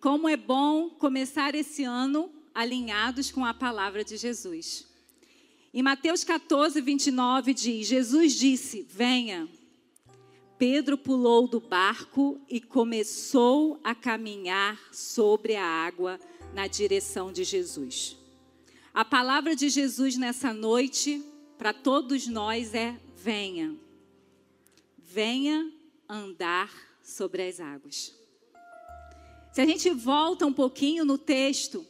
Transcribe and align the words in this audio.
como 0.00 0.28
é 0.28 0.36
bom 0.36 0.90
começar 0.90 1.54
esse 1.54 1.84
ano 1.84 2.30
alinhados 2.54 3.30
com 3.30 3.44
a 3.44 3.52
palavra 3.52 4.04
de 4.04 4.16
Jesus. 4.16 4.86
Em 5.72 5.82
Mateus 5.82 6.24
14, 6.24 6.80
29 6.80 7.52
diz: 7.52 7.86
Jesus 7.86 8.34
disse: 8.34 8.86
Venha. 8.88 9.48
Pedro 10.58 10.96
pulou 10.96 11.46
do 11.46 11.60
barco 11.60 12.40
e 12.48 12.62
começou 12.62 13.78
a 13.84 13.94
caminhar 13.94 14.80
sobre 14.90 15.54
a 15.54 15.64
água 15.64 16.18
na 16.54 16.66
direção 16.66 17.30
de 17.30 17.44
Jesus. 17.44 18.16
A 18.94 19.04
palavra 19.04 19.54
de 19.54 19.68
Jesus 19.68 20.16
nessa 20.16 20.54
noite 20.54 21.22
para 21.58 21.74
todos 21.74 22.26
nós 22.26 22.74
é: 22.74 22.98
venha. 23.14 23.76
Venha 24.96 25.70
andar 26.08 26.70
sobre 27.02 27.46
as 27.46 27.60
águas. 27.60 28.14
Se 29.56 29.62
a 29.62 29.64
gente 29.64 29.88
volta 29.88 30.44
um 30.44 30.52
pouquinho 30.52 31.02
no 31.02 31.16
texto, 31.16 31.82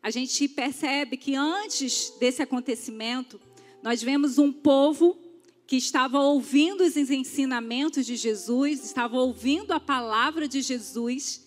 a 0.00 0.08
gente 0.08 0.46
percebe 0.46 1.16
que 1.16 1.34
antes 1.34 2.10
desse 2.20 2.40
acontecimento, 2.40 3.40
nós 3.82 4.00
vemos 4.00 4.38
um 4.38 4.52
povo 4.52 5.18
que 5.66 5.74
estava 5.74 6.20
ouvindo 6.20 6.84
os 6.84 6.96
ensinamentos 6.96 8.06
de 8.06 8.14
Jesus, 8.14 8.84
estava 8.84 9.18
ouvindo 9.18 9.72
a 9.72 9.80
palavra 9.80 10.46
de 10.46 10.62
Jesus, 10.62 11.44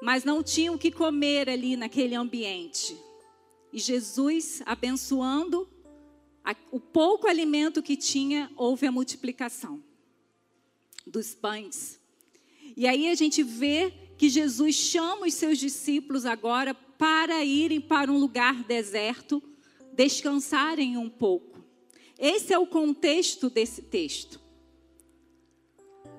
mas 0.00 0.22
não 0.22 0.40
tinham 0.40 0.76
o 0.76 0.78
que 0.78 0.92
comer 0.92 1.50
ali 1.50 1.76
naquele 1.76 2.14
ambiente. 2.14 2.96
E 3.72 3.80
Jesus, 3.80 4.62
abençoando 4.64 5.68
o 6.70 6.78
pouco 6.78 7.26
alimento 7.26 7.82
que 7.82 7.96
tinha, 7.96 8.52
houve 8.54 8.86
a 8.86 8.92
multiplicação 8.92 9.82
dos 11.04 11.34
pães. 11.34 11.98
E 12.76 12.86
aí 12.86 13.08
a 13.08 13.14
gente 13.14 13.42
vê 13.42 14.05
que 14.16 14.28
Jesus 14.28 14.74
chama 14.74 15.26
os 15.26 15.34
seus 15.34 15.58
discípulos 15.58 16.24
agora 16.24 16.74
para 16.74 17.44
irem 17.44 17.80
para 17.80 18.10
um 18.10 18.18
lugar 18.18 18.62
deserto, 18.64 19.42
descansarem 19.92 20.96
um 20.96 21.08
pouco. 21.08 21.62
Esse 22.18 22.52
é 22.52 22.58
o 22.58 22.66
contexto 22.66 23.50
desse 23.50 23.82
texto. 23.82 24.40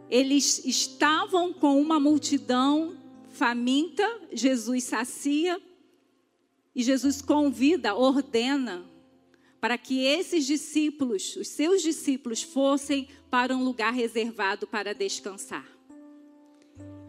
Eles 0.09 0.63
estavam 0.63 1.51
com 1.51 1.81
uma 1.81 1.99
multidão 1.99 2.95
faminta, 3.29 4.03
Jesus 4.31 4.85
sacia 4.85 5.61
e 6.75 6.83
Jesus 6.83 7.21
convida, 7.21 7.95
ordena 7.95 8.85
para 9.59 9.77
que 9.77 10.05
esses 10.05 10.45
discípulos, 10.45 11.35
os 11.35 11.47
seus 11.47 11.81
discípulos, 11.81 12.43
fossem 12.43 13.07
para 13.29 13.55
um 13.55 13.63
lugar 13.63 13.91
reservado 13.91 14.67
para 14.67 14.93
descansar. 14.93 15.76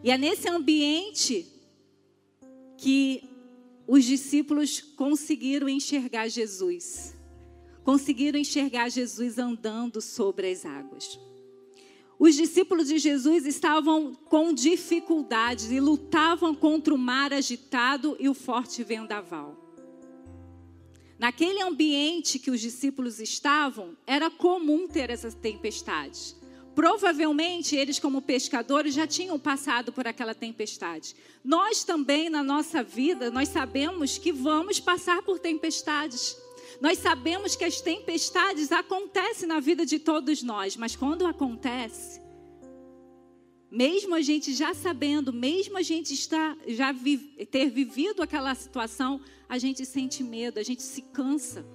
E 0.03 0.11
é 0.11 0.17
nesse 0.17 0.47
ambiente 0.47 1.45
que 2.77 3.23
os 3.85 4.05
discípulos 4.05 4.79
conseguiram 4.79 5.67
enxergar 5.67 6.29
Jesus. 6.29 7.15
Conseguiram 7.83 8.39
enxergar 8.39 8.89
Jesus 8.89 9.37
andando 9.37 9.99
sobre 9.99 10.51
as 10.51 10.65
águas. 10.65 11.19
Os 12.17 12.35
discípulos 12.35 12.89
de 12.89 12.97
Jesus 12.97 13.45
estavam 13.45 14.13
com 14.13 14.53
dificuldades 14.53 15.71
e 15.71 15.79
lutavam 15.79 16.53
contra 16.53 16.93
o 16.93 16.97
mar 16.97 17.33
agitado 17.33 18.15
e 18.19 18.29
o 18.29 18.33
forte 18.33 18.83
vendaval. 18.83 19.57
Naquele 21.17 21.61
ambiente 21.61 22.39
que 22.39 22.51
os 22.51 22.61
discípulos 22.61 23.19
estavam, 23.19 23.97
era 24.07 24.29
comum 24.29 24.87
ter 24.87 25.09
essas 25.09 25.33
tempestades. 25.33 26.35
Provavelmente 26.75 27.75
eles, 27.75 27.99
como 27.99 28.21
pescadores, 28.21 28.93
já 28.93 29.05
tinham 29.05 29.37
passado 29.37 29.91
por 29.91 30.07
aquela 30.07 30.33
tempestade. 30.33 31.15
Nós 31.43 31.83
também, 31.83 32.29
na 32.29 32.43
nossa 32.43 32.83
vida, 32.83 33.29
nós 33.29 33.49
sabemos 33.49 34.17
que 34.17 34.31
vamos 34.31 34.79
passar 34.79 35.21
por 35.23 35.39
tempestades. 35.39 36.37
Nós 36.79 36.99
sabemos 36.99 37.55
que 37.55 37.65
as 37.65 37.81
tempestades 37.81 38.71
acontecem 38.71 39.47
na 39.47 39.59
vida 39.59 39.85
de 39.85 39.99
todos 39.99 40.41
nós, 40.41 40.77
mas 40.77 40.95
quando 40.95 41.25
acontece, 41.25 42.21
mesmo 43.69 44.15
a 44.15 44.21
gente 44.21 44.53
já 44.53 44.73
sabendo, 44.73 45.31
mesmo 45.33 45.77
a 45.77 45.81
gente 45.81 46.13
está, 46.13 46.57
já 46.67 46.91
vi, 46.91 47.17
ter 47.51 47.69
vivido 47.69 48.23
aquela 48.23 48.55
situação, 48.55 49.19
a 49.47 49.57
gente 49.57 49.85
sente 49.85 50.23
medo, 50.23 50.59
a 50.59 50.63
gente 50.63 50.81
se 50.81 51.01
cansa. 51.01 51.65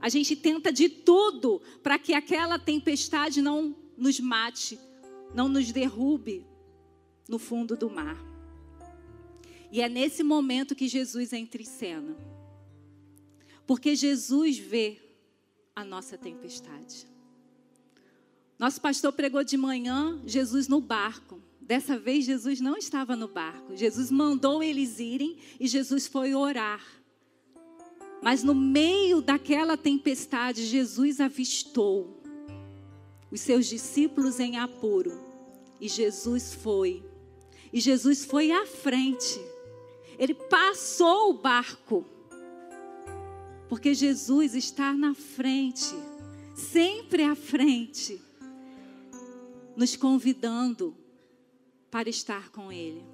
A 0.00 0.08
gente 0.08 0.36
tenta 0.36 0.72
de 0.72 0.88
tudo 0.88 1.60
para 1.82 1.98
que 1.98 2.14
aquela 2.14 2.58
tempestade 2.58 3.42
não 3.42 3.74
nos 3.96 4.20
mate, 4.20 4.78
não 5.34 5.48
nos 5.48 5.72
derrube 5.72 6.46
no 7.28 7.38
fundo 7.38 7.76
do 7.76 7.90
mar. 7.90 8.16
E 9.70 9.80
é 9.80 9.88
nesse 9.88 10.22
momento 10.22 10.74
que 10.74 10.88
Jesus 10.88 11.32
entra 11.32 11.60
em 11.60 11.64
cena. 11.64 12.16
Porque 13.66 13.96
Jesus 13.96 14.58
vê 14.58 14.98
a 15.74 15.84
nossa 15.84 16.16
tempestade. 16.16 17.06
Nosso 18.58 18.80
pastor 18.80 19.12
pregou 19.12 19.44
de 19.44 19.56
manhã 19.56 20.20
Jesus 20.24 20.68
no 20.68 20.80
barco. 20.80 21.42
Dessa 21.60 21.98
vez 21.98 22.24
Jesus 22.24 22.60
não 22.60 22.76
estava 22.76 23.16
no 23.16 23.28
barco. 23.28 23.76
Jesus 23.76 24.10
mandou 24.10 24.62
eles 24.62 25.00
irem 25.00 25.36
e 25.58 25.66
Jesus 25.66 26.06
foi 26.06 26.34
orar. 26.34 26.82
Mas 28.22 28.42
no 28.42 28.54
meio 28.54 29.20
daquela 29.20 29.76
tempestade, 29.76 30.64
Jesus 30.64 31.20
avistou 31.20 32.15
os 33.36 33.42
seus 33.42 33.66
discípulos 33.66 34.40
em 34.40 34.56
apuro. 34.56 35.12
E 35.78 35.88
Jesus 35.88 36.54
foi. 36.54 37.04
E 37.70 37.78
Jesus 37.78 38.24
foi 38.24 38.50
à 38.50 38.64
frente. 38.64 39.38
Ele 40.18 40.32
passou 40.34 41.30
o 41.30 41.34
barco 41.34 42.06
porque 43.68 43.92
Jesus 43.92 44.54
está 44.54 44.94
na 44.94 45.12
frente, 45.12 45.92
sempre 46.54 47.24
à 47.24 47.34
frente, 47.34 48.18
nos 49.76 49.96
convidando 49.96 50.96
para 51.90 52.08
estar 52.08 52.48
com 52.50 52.72
Ele. 52.72 53.04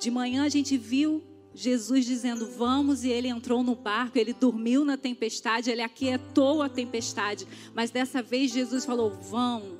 De 0.00 0.10
manhã 0.10 0.44
a 0.44 0.48
gente 0.48 0.78
viu 0.78 1.22
Jesus 1.54 2.04
dizendo: 2.04 2.46
Vamos, 2.46 3.04
e 3.04 3.10
ele 3.10 3.28
entrou 3.28 3.62
no 3.62 3.76
barco, 3.76 4.18
ele 4.18 4.32
dormiu 4.32 4.84
na 4.84 4.96
tempestade, 4.96 5.70
ele 5.70 5.82
aquietou 5.82 6.60
a 6.62 6.68
tempestade. 6.68 7.46
Mas 7.72 7.90
dessa 7.90 8.20
vez 8.20 8.50
Jesus 8.50 8.84
falou: 8.84 9.10
Vão. 9.10 9.78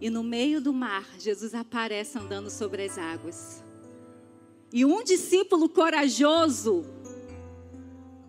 E 0.00 0.10
no 0.10 0.24
meio 0.24 0.60
do 0.60 0.72
mar, 0.72 1.06
Jesus 1.18 1.54
aparece 1.54 2.18
andando 2.18 2.50
sobre 2.50 2.84
as 2.84 2.98
águas. 2.98 3.62
E 4.72 4.84
um 4.84 5.04
discípulo 5.04 5.68
corajoso 5.68 6.84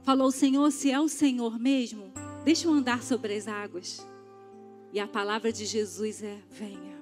falou: 0.03 0.31
Senhor, 0.31 0.69
se 0.72 0.91
é 0.91 1.00
o 1.00 1.08
Senhor 1.08 1.58
mesmo, 1.58 2.12
deixa 2.46 2.68
eu 2.68 2.73
andar 2.73 3.02
sobre 3.02 3.35
as 3.35 3.47
águas. 3.47 4.06
E 4.94 5.00
a 5.00 5.08
palavra 5.08 5.52
de 5.52 5.66
Jesus 5.66 6.22
é: 6.22 6.38
venha. 6.52 7.01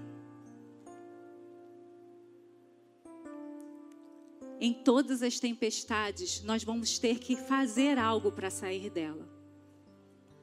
Em 4.59 4.73
todas 4.73 5.23
as 5.23 5.39
tempestades, 5.39 6.43
nós 6.43 6.63
vamos 6.63 6.99
ter 6.99 7.19
que 7.19 7.35
fazer 7.35 7.97
algo 7.97 8.31
para 8.31 8.49
sair 8.49 8.89
dela. 8.89 9.27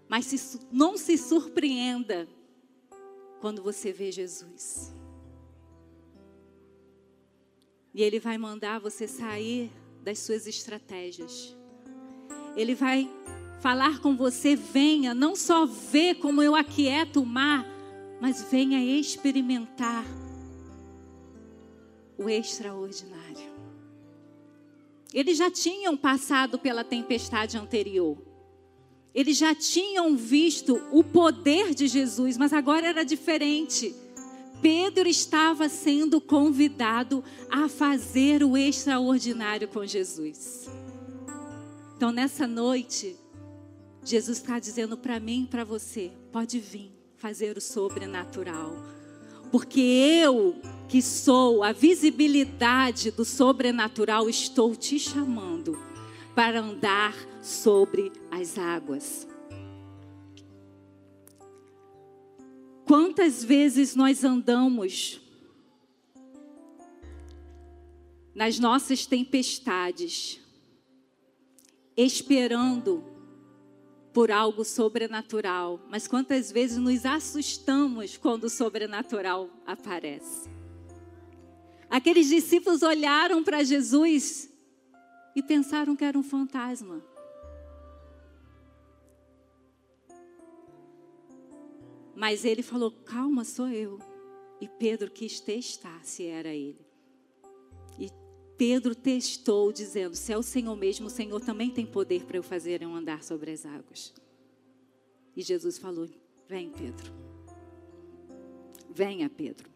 Mas 0.09 0.27
se, 0.27 0.60
não 0.72 0.97
se 0.97 1.19
surpreenda 1.19 2.26
quando 3.41 3.62
você 3.62 3.93
vê 3.93 4.10
Jesus. 4.10 4.94
E 7.93 8.03
Ele 8.03 8.19
vai 8.19 8.38
mandar 8.38 8.78
você 8.78 9.06
sair 9.06 9.71
das 10.03 10.19
suas 10.21 10.47
estratégias. 10.47 11.56
Ele 12.56 12.75
vai 12.75 13.10
falar 13.60 14.00
com 14.00 14.16
você, 14.16 14.55
venha, 14.55 15.12
não 15.12 15.35
só 15.35 15.67
ver 15.67 16.17
como 16.17 16.43
eu 16.43 16.55
aquieto 16.55 17.20
o 17.20 17.26
mar, 17.26 17.67
mas 18.20 18.43
venha 18.50 18.82
experimentar 18.82 20.05
o 22.17 22.29
extraordinário. 22.29 23.15
Eles 25.16 25.38
já 25.38 25.50
tinham 25.50 25.96
passado 25.96 26.58
pela 26.58 26.84
tempestade 26.84 27.56
anterior. 27.56 28.18
Eles 29.14 29.38
já 29.38 29.54
tinham 29.54 30.14
visto 30.14 30.78
o 30.92 31.02
poder 31.02 31.74
de 31.74 31.88
Jesus, 31.88 32.36
mas 32.36 32.52
agora 32.52 32.86
era 32.86 33.02
diferente. 33.02 33.96
Pedro 34.60 35.08
estava 35.08 35.70
sendo 35.70 36.20
convidado 36.20 37.24
a 37.50 37.66
fazer 37.66 38.44
o 38.44 38.58
extraordinário 38.58 39.68
com 39.68 39.86
Jesus. 39.86 40.68
Então, 41.96 42.12
nessa 42.12 42.46
noite, 42.46 43.16
Jesus 44.04 44.36
está 44.36 44.58
dizendo 44.58 44.98
para 44.98 45.18
mim 45.18 45.44
e 45.44 45.46
para 45.46 45.64
você: 45.64 46.12
pode 46.30 46.60
vir 46.60 46.92
fazer 47.16 47.56
o 47.56 47.60
sobrenatural 47.60 48.76
porque 49.50 49.81
eu 49.81 50.56
que 50.88 51.02
sou 51.02 51.62
a 51.62 51.72
visibilidade 51.72 53.10
do 53.10 53.25
sobrenatural 53.25 54.28
estou 54.28 54.75
te 54.76 54.98
chamando 54.98 55.78
para 56.34 56.60
andar 56.60 57.14
sobre 57.43 58.12
as 58.31 58.58
águas. 58.58 59.26
Quantas 62.84 63.43
vezes 63.43 63.96
nós 63.96 64.22
andamos 64.22 65.20
nas 68.32 68.58
nossas 68.58 69.06
tempestades, 69.06 70.38
esperando 71.96 73.15
por 74.16 74.30
algo 74.30 74.64
sobrenatural, 74.64 75.78
mas 75.90 76.08
quantas 76.08 76.50
vezes 76.50 76.78
nos 76.78 77.04
assustamos 77.04 78.16
quando 78.16 78.44
o 78.44 78.48
sobrenatural 78.48 79.50
aparece? 79.66 80.48
Aqueles 81.90 82.26
discípulos 82.26 82.82
olharam 82.82 83.44
para 83.44 83.62
Jesus 83.62 84.50
e 85.34 85.42
pensaram 85.42 85.94
que 85.94 86.02
era 86.02 86.18
um 86.18 86.22
fantasma. 86.22 87.04
Mas 92.14 92.42
ele 92.46 92.62
falou: 92.62 92.90
Calma, 92.90 93.44
sou 93.44 93.68
eu. 93.68 93.98
E 94.58 94.66
Pedro 94.66 95.10
quis 95.10 95.40
testar 95.40 96.02
se 96.04 96.24
era 96.24 96.54
ele. 96.54 96.86
Pedro 98.56 98.94
testou, 98.94 99.73
dizendo: 99.73 100.14
Se 100.14 100.32
é 100.32 100.38
o 100.38 100.43
Senhor 100.43 100.76
mesmo, 100.76 101.06
o 101.06 101.11
Senhor 101.11 101.41
também 101.41 101.70
tem 101.70 101.85
poder 101.85 102.25
para 102.25 102.37
eu 102.37 102.43
fazer 102.43 102.82
eu 102.82 102.94
andar 102.94 103.23
sobre 103.23 103.50
as 103.50 103.67
águas. 103.67 104.12
E 105.37 105.43
Jesus 105.43 105.79
falou: 105.79 106.08
Vem, 106.49 106.70
Pedro. 106.70 107.12
Venha, 108.94 109.29
Pedro. 109.29 109.69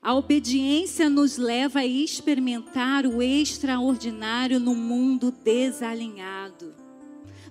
A 0.00 0.14
obediência 0.14 1.08
nos 1.08 1.36
leva 1.36 1.80
a 1.80 1.86
experimentar 1.86 3.06
o 3.06 3.22
extraordinário 3.22 4.58
no 4.58 4.74
mundo 4.74 5.30
desalinhado. 5.30 6.74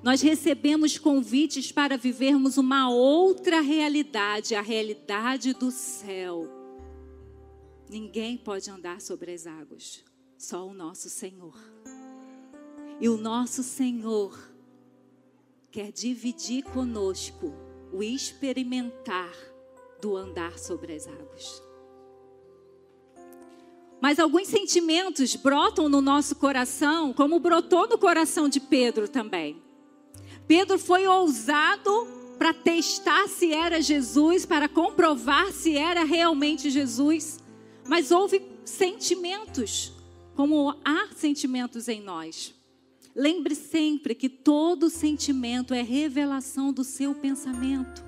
Nós 0.04 0.22
recebemos 0.22 0.98
convites 0.98 1.72
para 1.72 1.96
vivermos 1.96 2.57
uma 2.57 2.90
outra 2.90 3.62
realidade, 3.62 4.56
a 4.56 4.62
realidade 4.62 5.54
do 5.54 5.69
céu. 5.69 6.61
Ninguém 7.92 8.38
pode 8.38 8.72
andar 8.72 9.02
sobre 9.02 9.34
as 9.34 9.46
águas, 9.46 10.02
só 10.38 10.66
o 10.66 10.74
nosso 10.74 11.10
Senhor. 11.10 11.54
E 13.02 13.10
o 13.10 13.18
nosso 13.18 13.62
Senhor 13.64 14.34
quer 15.70 15.92
dividir 15.92 16.64
conosco 16.64 17.54
o 17.92 18.02
experimentar 18.02 19.34
do 20.02 20.16
andar 20.16 20.58
sobre 20.58 20.94
as 20.94 21.06
águas. 21.06 21.62
Mas 24.00 24.20
alguns 24.20 24.48
sentimentos 24.48 25.36
brotam 25.36 25.90
no 25.90 26.00
nosso 26.00 26.38
coração, 26.38 27.12
como 27.12 27.42
brotou 27.42 27.90
no 27.90 27.98
coração 27.98 28.48
de 28.48 28.62
Pedro 28.62 29.10
também. 29.10 29.62
Pedro 30.48 30.80
foi 30.80 31.06
ousado 31.08 32.08
para 32.38 32.54
testar 32.54 33.28
se 33.28 33.52
era 33.52 33.82
Jesus, 33.82 34.46
para 34.46 34.70
comprovar 34.70 35.52
se 35.52 35.76
era 35.76 36.06
realmente 36.06 36.70
Jesus. 36.70 37.41
Mas 37.88 38.12
houve 38.12 38.42
sentimentos, 38.66 39.92
como 40.36 40.75
há 40.83 41.10
sentimentos 41.16 41.88
em 41.88 42.01
nós. 42.01 42.54
Lembre 43.16 43.56
sempre 43.56 44.16
que 44.16 44.30
todo 44.30 44.89
sentimento 44.89 45.74
é 45.74 45.81
revelação 45.81 46.72
do 46.72 46.83
seu 46.83 47.13
pensamento. 47.13 48.04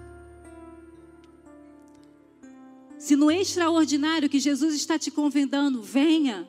Se 2.97 3.17
no 3.17 3.29
extraordinário 3.29 4.29
que 4.29 4.39
Jesus 4.39 4.73
está 4.73 4.97
te 4.97 5.11
convidando, 5.11 5.81
venha 5.81 6.47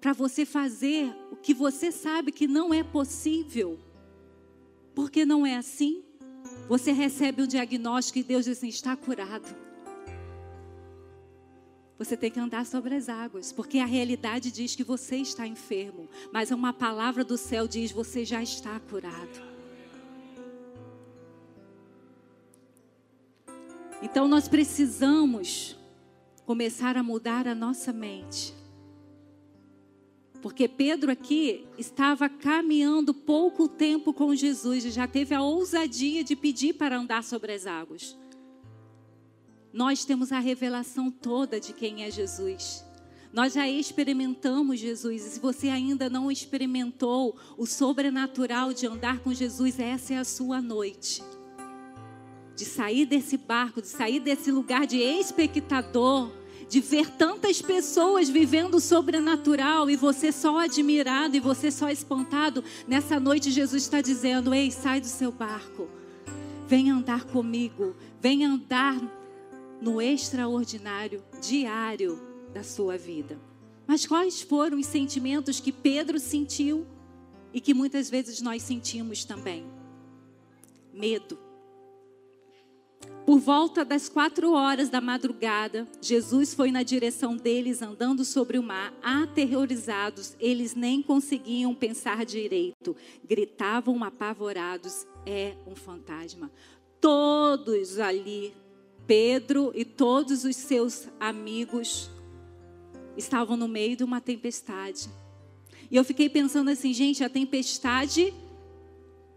para 0.00 0.14
você 0.14 0.46
fazer 0.46 1.14
o 1.30 1.36
que 1.36 1.52
você 1.52 1.92
sabe 1.92 2.32
que 2.32 2.46
não 2.46 2.72
é 2.72 2.82
possível. 2.82 3.78
Porque 4.94 5.26
não 5.26 5.44
é 5.44 5.56
assim? 5.56 6.02
Você 6.68 6.90
recebe 6.90 7.42
o 7.42 7.46
diagnóstico 7.46 8.18
e 8.18 8.22
Deus 8.22 8.46
diz 8.46 8.56
assim: 8.56 8.68
está 8.68 8.96
curado. 8.96 9.54
Você 12.00 12.16
tem 12.16 12.30
que 12.30 12.40
andar 12.40 12.64
sobre 12.64 12.94
as 12.94 13.10
águas, 13.10 13.52
porque 13.52 13.78
a 13.78 13.84
realidade 13.84 14.50
diz 14.50 14.74
que 14.74 14.82
você 14.82 15.16
está 15.16 15.46
enfermo, 15.46 16.08
mas 16.32 16.50
uma 16.50 16.72
palavra 16.72 17.22
do 17.22 17.36
céu 17.36 17.68
diz: 17.68 17.92
você 17.92 18.24
já 18.24 18.42
está 18.42 18.80
curado. 18.80 19.50
Então 24.00 24.26
nós 24.26 24.48
precisamos 24.48 25.76
começar 26.46 26.96
a 26.96 27.02
mudar 27.02 27.46
a 27.46 27.54
nossa 27.54 27.92
mente. 27.92 28.54
Porque 30.40 30.66
Pedro 30.66 31.12
aqui 31.12 31.66
estava 31.76 32.30
caminhando 32.30 33.12
pouco 33.12 33.68
tempo 33.68 34.14
com 34.14 34.34
Jesus 34.34 34.86
e 34.86 34.90
já 34.90 35.06
teve 35.06 35.34
a 35.34 35.42
ousadia 35.42 36.24
de 36.24 36.34
pedir 36.34 36.72
para 36.72 36.96
andar 36.96 37.22
sobre 37.22 37.52
as 37.52 37.66
águas. 37.66 38.16
Nós 39.72 40.04
temos 40.04 40.32
a 40.32 40.38
revelação 40.38 41.10
toda 41.10 41.60
de 41.60 41.72
quem 41.72 42.04
é 42.04 42.10
Jesus. 42.10 42.84
Nós 43.32 43.52
já 43.52 43.68
experimentamos 43.68 44.80
Jesus. 44.80 45.24
E 45.24 45.30
se 45.30 45.40
você 45.40 45.68
ainda 45.68 46.10
não 46.10 46.30
experimentou 46.30 47.36
o 47.56 47.66
sobrenatural 47.66 48.72
de 48.72 48.86
andar 48.86 49.20
com 49.20 49.32
Jesus, 49.32 49.78
essa 49.78 50.14
é 50.14 50.18
a 50.18 50.24
sua 50.24 50.60
noite 50.60 51.22
de 52.60 52.66
sair 52.66 53.06
desse 53.06 53.38
barco, 53.38 53.80
de 53.80 53.88
sair 53.88 54.20
desse 54.20 54.52
lugar 54.52 54.86
de 54.86 54.98
espectador, 54.98 56.30
de 56.68 56.78
ver 56.78 57.08
tantas 57.08 57.62
pessoas 57.62 58.28
vivendo 58.28 58.74
o 58.74 58.80
sobrenatural 58.80 59.88
e 59.88 59.96
você 59.96 60.30
só 60.30 60.58
admirado 60.58 61.34
e 61.34 61.40
você 61.40 61.70
só 61.70 61.88
espantado. 61.88 62.62
Nessa 62.86 63.18
noite, 63.18 63.50
Jesus 63.50 63.82
está 63.82 64.02
dizendo: 64.02 64.52
Ei, 64.52 64.70
sai 64.70 65.00
do 65.00 65.06
seu 65.06 65.32
barco, 65.32 65.88
vem 66.68 66.90
andar 66.90 67.24
comigo, 67.24 67.96
vem 68.20 68.44
andar 68.44 69.00
no 69.80 70.00
extraordinário 70.00 71.22
diário 71.40 72.20
da 72.52 72.62
sua 72.62 72.96
vida. 72.96 73.38
Mas 73.86 74.06
quais 74.06 74.40
foram 74.40 74.78
os 74.78 74.86
sentimentos 74.86 75.60
que 75.60 75.72
Pedro 75.72 76.18
sentiu 76.18 76.86
e 77.52 77.60
que 77.60 77.74
muitas 77.74 78.08
vezes 78.08 78.40
nós 78.40 78.62
sentimos 78.62 79.24
também? 79.24 79.64
Medo 80.92 81.38
por 83.30 83.38
volta 83.38 83.84
das 83.84 84.08
quatro 84.08 84.54
horas 84.54 84.88
da 84.88 85.00
madrugada, 85.00 85.86
Jesus 86.02 86.52
foi 86.52 86.72
na 86.72 86.82
direção 86.82 87.36
deles 87.36 87.80
andando 87.80 88.24
sobre 88.24 88.58
o 88.58 88.62
mar, 88.62 88.92
aterrorizados, 89.00 90.34
eles 90.40 90.74
nem 90.74 91.00
conseguiam 91.00 91.72
pensar 91.72 92.24
direito, 92.24 92.96
gritavam 93.24 94.02
apavorados: 94.02 95.06
é 95.24 95.54
um 95.64 95.76
fantasma. 95.76 96.50
Todos 97.00 98.00
ali, 98.00 98.52
Pedro 99.06 99.72
e 99.74 99.84
todos 99.84 100.44
os 100.44 100.56
seus 100.56 101.08
amigos, 101.18 102.10
estavam 103.16 103.56
no 103.56 103.68
meio 103.68 103.96
de 103.96 104.04
uma 104.04 104.20
tempestade. 104.20 105.08
E 105.90 105.96
eu 105.96 106.04
fiquei 106.04 106.28
pensando 106.28 106.70
assim, 106.70 106.92
gente, 106.92 107.24
a 107.24 107.28
tempestade 107.28 108.32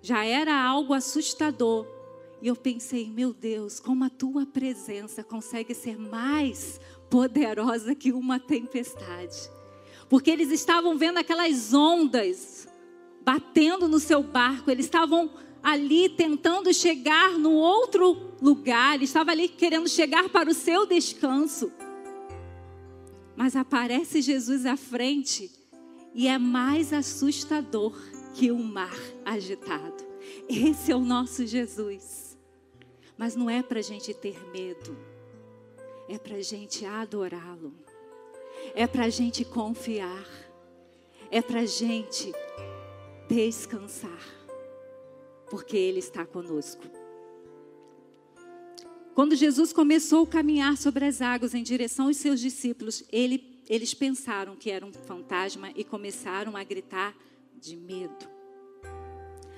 já 0.01 0.23
era 0.23 0.55
algo 0.55 0.93
assustador. 0.93 1.87
E 2.41 2.47
eu 2.47 2.55
pensei, 2.55 3.09
meu 3.09 3.33
Deus, 3.33 3.79
como 3.79 4.03
a 4.03 4.09
tua 4.09 4.45
presença 4.45 5.23
consegue 5.23 5.73
ser 5.73 5.97
mais 5.97 6.79
poderosa 7.09 7.95
que 7.95 8.11
uma 8.11 8.39
tempestade. 8.39 9.49
Porque 10.09 10.29
eles 10.29 10.51
estavam 10.51 10.97
vendo 10.97 11.17
aquelas 11.17 11.73
ondas 11.73 12.67
batendo 13.23 13.87
no 13.87 13.99
seu 13.99 14.21
barco, 14.21 14.69
eles 14.69 14.85
estavam 14.85 15.31
ali 15.63 16.09
tentando 16.09 16.73
chegar 16.73 17.39
no 17.39 17.53
outro 17.53 18.33
lugar, 18.41 18.95
eles 18.95 19.09
estavam 19.09 19.31
ali 19.31 19.47
querendo 19.47 19.87
chegar 19.87 20.27
para 20.27 20.49
o 20.49 20.53
seu 20.53 20.85
descanso. 20.85 21.71
Mas 23.35 23.55
aparece 23.55 24.21
Jesus 24.21 24.65
à 24.65 24.75
frente 24.75 25.49
e 26.13 26.27
é 26.27 26.37
mais 26.37 26.91
assustador 26.91 27.97
que 28.35 28.51
o 28.51 28.59
mar 28.59 28.95
agitado. 29.23 30.03
Esse 30.49 30.91
é 30.91 30.95
o 30.95 30.99
nosso 30.99 31.47
Jesus. 31.47 32.37
Mas 33.17 33.35
não 33.35 33.49
é 33.49 33.63
para 33.63 33.79
a 33.79 33.83
gente 33.83 34.13
ter 34.13 34.37
medo, 34.51 34.97
é 36.09 36.17
para 36.17 36.35
a 36.35 36.41
gente 36.41 36.85
adorá-lo, 36.85 37.73
é 38.75 38.85
para 38.85 39.05
a 39.05 39.09
gente 39.09 39.45
confiar, 39.45 40.27
é 41.31 41.41
para 41.41 41.61
a 41.61 41.65
gente 41.65 42.33
descansar, 43.29 44.42
porque 45.53 45.77
Ele 45.77 45.99
está 45.99 46.25
conosco. 46.25 46.81
Quando 49.13 49.35
Jesus 49.35 49.71
começou 49.71 50.23
a 50.23 50.27
caminhar 50.27 50.75
sobre 50.77 51.05
as 51.05 51.21
águas 51.21 51.53
em 51.53 51.61
direção 51.61 52.07
aos 52.07 52.17
seus 52.17 52.39
discípulos, 52.39 53.03
ele, 53.11 53.61
eles 53.69 53.93
pensaram 53.93 54.55
que 54.55 54.71
era 54.71 54.83
um 54.83 54.91
fantasma 54.91 55.69
e 55.75 55.83
começaram 55.83 56.57
a 56.57 56.63
gritar 56.63 57.15
de 57.55 57.75
medo. 57.75 58.27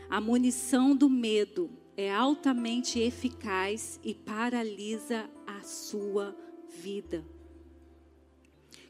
A 0.10 0.20
munição 0.20 0.94
do 0.94 1.10
medo 1.10 1.72
é 1.96 2.14
altamente 2.14 3.00
eficaz 3.00 3.98
e 4.04 4.14
paralisa 4.14 5.30
a 5.48 5.62
sua 5.62 6.36
vida. 6.78 7.24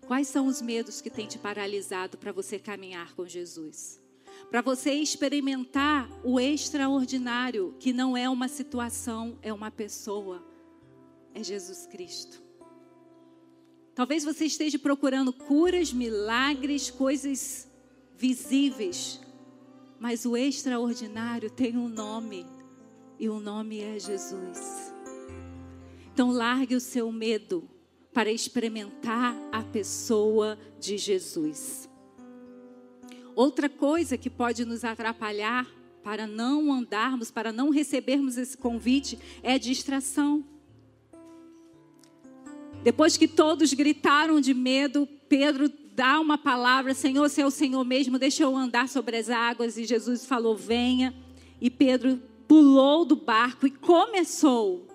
Quais 0.07 0.27
são 0.27 0.47
os 0.47 0.59
medos 0.59 1.01
que 1.01 1.11
têm 1.11 1.27
te 1.27 1.37
paralisado 1.37 2.17
para 2.17 2.31
você 2.31 2.57
caminhar 2.57 3.13
com 3.13 3.27
Jesus? 3.27 4.03
Para 4.49 4.61
você 4.61 4.91
experimentar 4.93 6.09
o 6.23 6.39
extraordinário, 6.39 7.75
que 7.79 7.91
não 7.91 8.15
é 8.15 8.29
uma 8.29 8.47
situação, 8.47 9.37
é 9.41 9.51
uma 9.51 9.71
pessoa, 9.71 10.43
é 11.33 11.43
Jesus 11.43 11.85
Cristo. 11.87 12.41
Talvez 13.93 14.23
você 14.23 14.45
esteja 14.45 14.77
procurando 14.77 15.31
curas, 15.31 15.91
milagres, 15.91 16.91
coisas 16.91 17.69
visíveis, 18.17 19.21
mas 19.99 20.25
o 20.25 20.35
extraordinário 20.35 21.49
tem 21.49 21.77
um 21.77 21.87
nome, 21.87 22.45
e 23.17 23.29
o 23.29 23.39
nome 23.39 23.79
é 23.79 23.97
Jesus. 23.97 24.93
Então, 26.13 26.31
largue 26.31 26.75
o 26.75 26.79
seu 26.79 27.11
medo 27.11 27.69
para 28.13 28.31
experimentar 28.31 29.35
a 29.51 29.61
pessoa 29.63 30.57
de 30.79 30.97
Jesus. 30.97 31.89
Outra 33.35 33.67
coisa 33.67 34.17
que 34.17 34.29
pode 34.29 34.63
nos 34.63 34.83
atrapalhar 34.85 35.67
para 36.03 36.25
não 36.25 36.71
andarmos, 36.71 37.31
para 37.31 37.51
não 37.51 37.69
recebermos 37.69 38.37
esse 38.37 38.57
convite, 38.57 39.19
é 39.43 39.59
distração. 39.59 40.43
Depois 42.83 43.17
que 43.17 43.27
todos 43.27 43.73
gritaram 43.73 44.39
de 44.39 44.53
medo, 44.53 45.07
Pedro 45.27 45.69
dá 45.93 46.19
uma 46.19 46.37
palavra: 46.37 46.93
Senhor, 46.93 47.27
se 47.29 47.41
é 47.41 47.45
o 47.45 47.51
Senhor 47.51 47.83
mesmo, 47.83 48.19
deixa 48.19 48.43
eu 48.43 48.55
andar 48.55 48.87
sobre 48.87 49.17
as 49.17 49.29
águas. 49.29 49.77
E 49.77 49.85
Jesus 49.85 50.25
falou: 50.25 50.55
Venha. 50.55 51.13
E 51.59 51.69
Pedro 51.69 52.21
pulou 52.47 53.03
do 53.03 53.15
barco 53.15 53.65
e 53.65 53.71
começou 53.71 54.87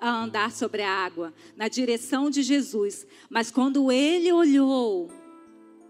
a 0.00 0.10
andar 0.10 0.50
sobre 0.50 0.82
a 0.82 0.90
água, 0.90 1.32
na 1.56 1.68
direção 1.68 2.28
de 2.28 2.42
Jesus. 2.42 3.06
Mas 3.30 3.50
quando 3.50 3.92
ele 3.92 4.32
olhou 4.32 5.10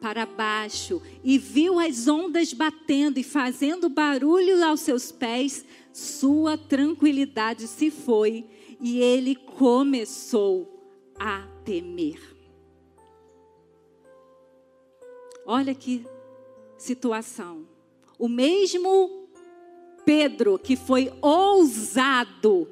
para 0.00 0.26
baixo 0.26 1.00
e 1.25 1.38
viu 1.38 1.79
as 1.79 2.07
ondas 2.07 2.53
batendo 2.53 3.19
e 3.19 3.23
fazendo 3.23 3.88
barulho 3.88 4.62
aos 4.65 4.81
seus 4.81 5.11
pés, 5.11 5.65
sua 5.93 6.57
tranquilidade 6.59 7.67
se 7.67 7.91
foi 7.91 8.47
e 8.81 9.00
ele 9.00 9.35
começou 9.35 10.76
a 11.19 11.47
temer. 11.65 12.21
Olha 15.45 15.75
que 15.75 16.05
situação. 16.76 17.67
O 18.19 18.29
mesmo 18.29 19.29
Pedro 20.05 20.59
que 20.59 20.76
foi 20.76 21.12
ousado 21.21 22.69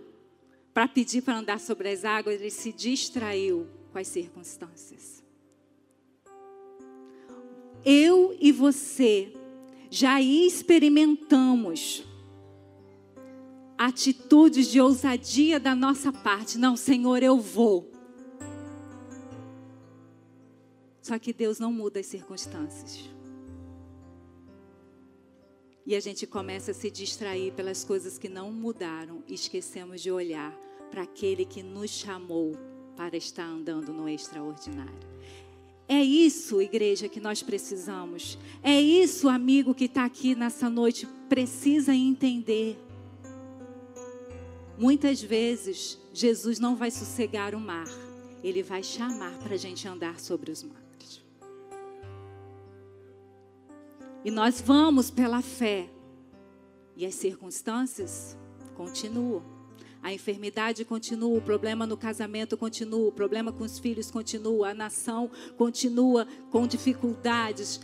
para 0.73 0.88
pedir 0.88 1.23
para 1.23 1.38
andar 1.38 1.61
sobre 1.61 1.88
as 1.88 2.04
águas, 2.04 2.40
ele 2.40 2.50
se 2.50 2.73
distraiu 2.73 3.66
com 3.93 3.99
as 3.99 4.09
circunstâncias. 4.09 5.24
Eu 7.84 8.36
e 8.40 8.50
você 8.50 9.32
já 9.90 10.20
experimentamos 10.20 12.04
atitudes 13.76 14.68
de 14.68 14.80
ousadia 14.80 15.60
da 15.60 15.74
nossa 15.74 16.12
parte. 16.12 16.56
Não, 16.58 16.76
Senhor, 16.76 17.22
eu 17.22 17.38
vou. 17.38 17.90
Só 21.02 21.18
que 21.18 21.32
Deus 21.32 21.58
não 21.58 21.72
muda 21.72 22.00
as 22.00 22.06
circunstâncias. 22.06 23.10
E 25.86 25.94
a 25.94 26.00
gente 26.00 26.26
começa 26.26 26.70
a 26.70 26.74
se 26.74 26.90
distrair 26.90 27.52
pelas 27.52 27.84
coisas 27.84 28.16
que 28.16 28.28
não 28.28 28.50
mudaram 28.50 29.22
e 29.28 29.34
esquecemos 29.34 30.00
de 30.00 30.10
olhar 30.10 30.50
para 30.90 31.02
aquele 31.02 31.44
que 31.44 31.62
nos 31.62 31.90
chamou 31.90 32.52
para 32.96 33.16
estar 33.18 33.44
andando 33.44 33.92
no 33.92 34.08
extraordinário. 34.08 35.14
É 35.86 36.02
isso, 36.02 36.62
igreja, 36.62 37.08
que 37.08 37.20
nós 37.20 37.42
precisamos. 37.42 38.38
É 38.62 38.80
isso, 38.80 39.28
amigo 39.28 39.74
que 39.74 39.84
está 39.84 40.04
aqui 40.04 40.34
nessa 40.34 40.70
noite, 40.70 41.06
precisa 41.28 41.94
entender. 41.94 42.78
Muitas 44.78 45.22
vezes, 45.22 45.98
Jesus 46.12 46.58
não 46.58 46.74
vai 46.74 46.90
sossegar 46.90 47.54
o 47.54 47.60
mar, 47.60 47.86
ele 48.42 48.62
vai 48.62 48.82
chamar 48.82 49.38
para 49.38 49.54
a 49.54 49.58
gente 49.58 49.86
andar 49.86 50.18
sobre 50.18 50.50
os 50.50 50.62
mares. 50.62 51.22
E 54.24 54.30
nós 54.30 54.60
vamos 54.60 55.10
pela 55.10 55.42
fé. 55.42 55.90
E 56.96 57.04
as 57.04 57.14
circunstâncias 57.14 58.36
continuam. 58.74 59.53
A 60.04 60.12
enfermidade 60.12 60.84
continua, 60.84 61.38
o 61.38 61.40
problema 61.40 61.87
no 61.87 61.96
casamento 61.96 62.58
continua, 62.58 63.08
o 63.08 63.12
problema 63.12 63.50
com 63.50 63.64
os 63.64 63.78
filhos 63.78 64.11
continua, 64.11 64.68
a 64.68 64.75
nação 64.75 65.30
continua 65.56 66.28
com 66.50 66.66
dificuldades. 66.66 67.80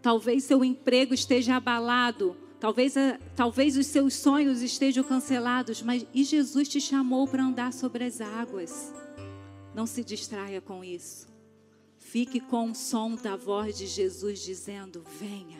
Talvez 0.00 0.44
seu 0.44 0.64
emprego 0.64 1.12
esteja 1.12 1.56
abalado, 1.56 2.36
talvez, 2.60 2.94
talvez 3.34 3.76
os 3.76 3.88
seus 3.88 4.14
sonhos 4.14 4.62
estejam 4.62 5.02
cancelados, 5.02 5.82
mas 5.82 6.06
e 6.14 6.22
Jesus 6.22 6.68
te 6.68 6.80
chamou 6.80 7.26
para 7.26 7.42
andar 7.42 7.72
sobre 7.72 8.04
as 8.04 8.20
águas. 8.20 8.94
Não 9.74 9.86
se 9.86 10.04
distraia 10.04 10.60
com 10.60 10.84
isso. 10.84 11.26
Fique 11.98 12.38
com 12.38 12.70
o 12.70 12.74
som 12.76 13.16
da 13.16 13.34
voz 13.34 13.76
de 13.76 13.88
Jesus 13.88 14.38
dizendo: 14.44 15.02
Venha. 15.18 15.59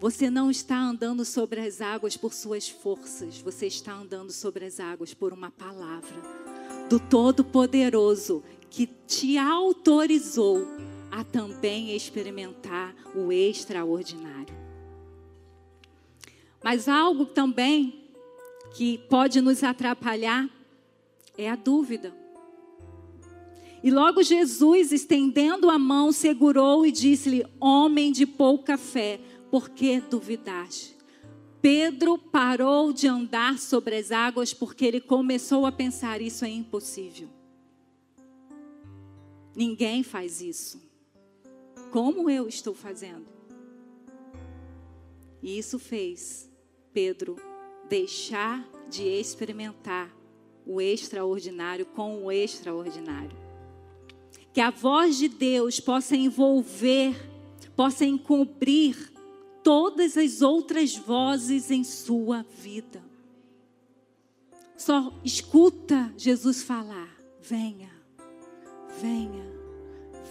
Você 0.00 0.30
não 0.30 0.48
está 0.48 0.78
andando 0.78 1.24
sobre 1.24 1.60
as 1.60 1.80
águas 1.80 2.16
por 2.16 2.32
suas 2.32 2.68
forças, 2.68 3.38
você 3.38 3.66
está 3.66 3.92
andando 3.92 4.30
sobre 4.30 4.64
as 4.64 4.78
águas 4.78 5.12
por 5.12 5.32
uma 5.32 5.50
palavra 5.50 6.16
do 6.88 7.00
Todo-Poderoso 7.00 8.44
que 8.70 8.86
te 8.86 9.36
autorizou 9.36 10.66
a 11.10 11.24
também 11.24 11.96
experimentar 11.96 12.94
o 13.12 13.32
extraordinário. 13.32 14.54
Mas 16.62 16.88
algo 16.88 17.26
também 17.26 18.04
que 18.74 18.98
pode 19.08 19.40
nos 19.40 19.64
atrapalhar 19.64 20.48
é 21.36 21.50
a 21.50 21.56
dúvida. 21.56 22.14
E 23.82 23.90
logo 23.90 24.22
Jesus, 24.22 24.92
estendendo 24.92 25.70
a 25.70 25.78
mão, 25.78 26.10
segurou 26.10 26.84
e 26.84 26.90
disse-lhe: 26.90 27.46
Homem 27.60 28.10
de 28.10 28.26
pouca 28.26 28.76
fé, 28.76 29.20
por 29.50 29.70
que 29.70 30.00
duvidaste? 30.00 30.96
Pedro 31.60 32.16
parou 32.16 32.92
de 32.92 33.08
andar 33.08 33.58
sobre 33.58 33.96
as 33.96 34.12
águas 34.12 34.54
porque 34.54 34.84
ele 34.84 35.00
começou 35.00 35.66
a 35.66 35.72
pensar: 35.72 36.20
isso 36.20 36.44
é 36.44 36.48
impossível. 36.48 37.28
Ninguém 39.54 40.02
faz 40.02 40.40
isso. 40.40 40.80
Como 41.90 42.30
eu 42.30 42.46
estou 42.46 42.74
fazendo? 42.74 43.26
E 45.42 45.58
isso 45.58 45.78
fez 45.78 46.50
Pedro 46.92 47.36
deixar 47.88 48.68
de 48.88 49.04
experimentar 49.04 50.14
o 50.66 50.80
extraordinário 50.80 51.86
com 51.86 52.24
o 52.24 52.32
extraordinário 52.32 53.48
que 54.58 54.62
a 54.62 54.70
voz 54.70 55.16
de 55.16 55.28
Deus 55.28 55.78
possa 55.78 56.16
envolver, 56.16 57.14
possa 57.76 58.04
encobrir 58.04 59.12
todas 59.68 60.16
as 60.16 60.40
outras 60.40 60.96
vozes 60.96 61.70
em 61.70 61.84
sua 61.84 62.42
vida. 62.62 63.02
Só 64.78 65.12
escuta 65.22 66.10
Jesus 66.16 66.62
falar: 66.62 67.14
venha, 67.42 67.90
venha, 68.98 69.44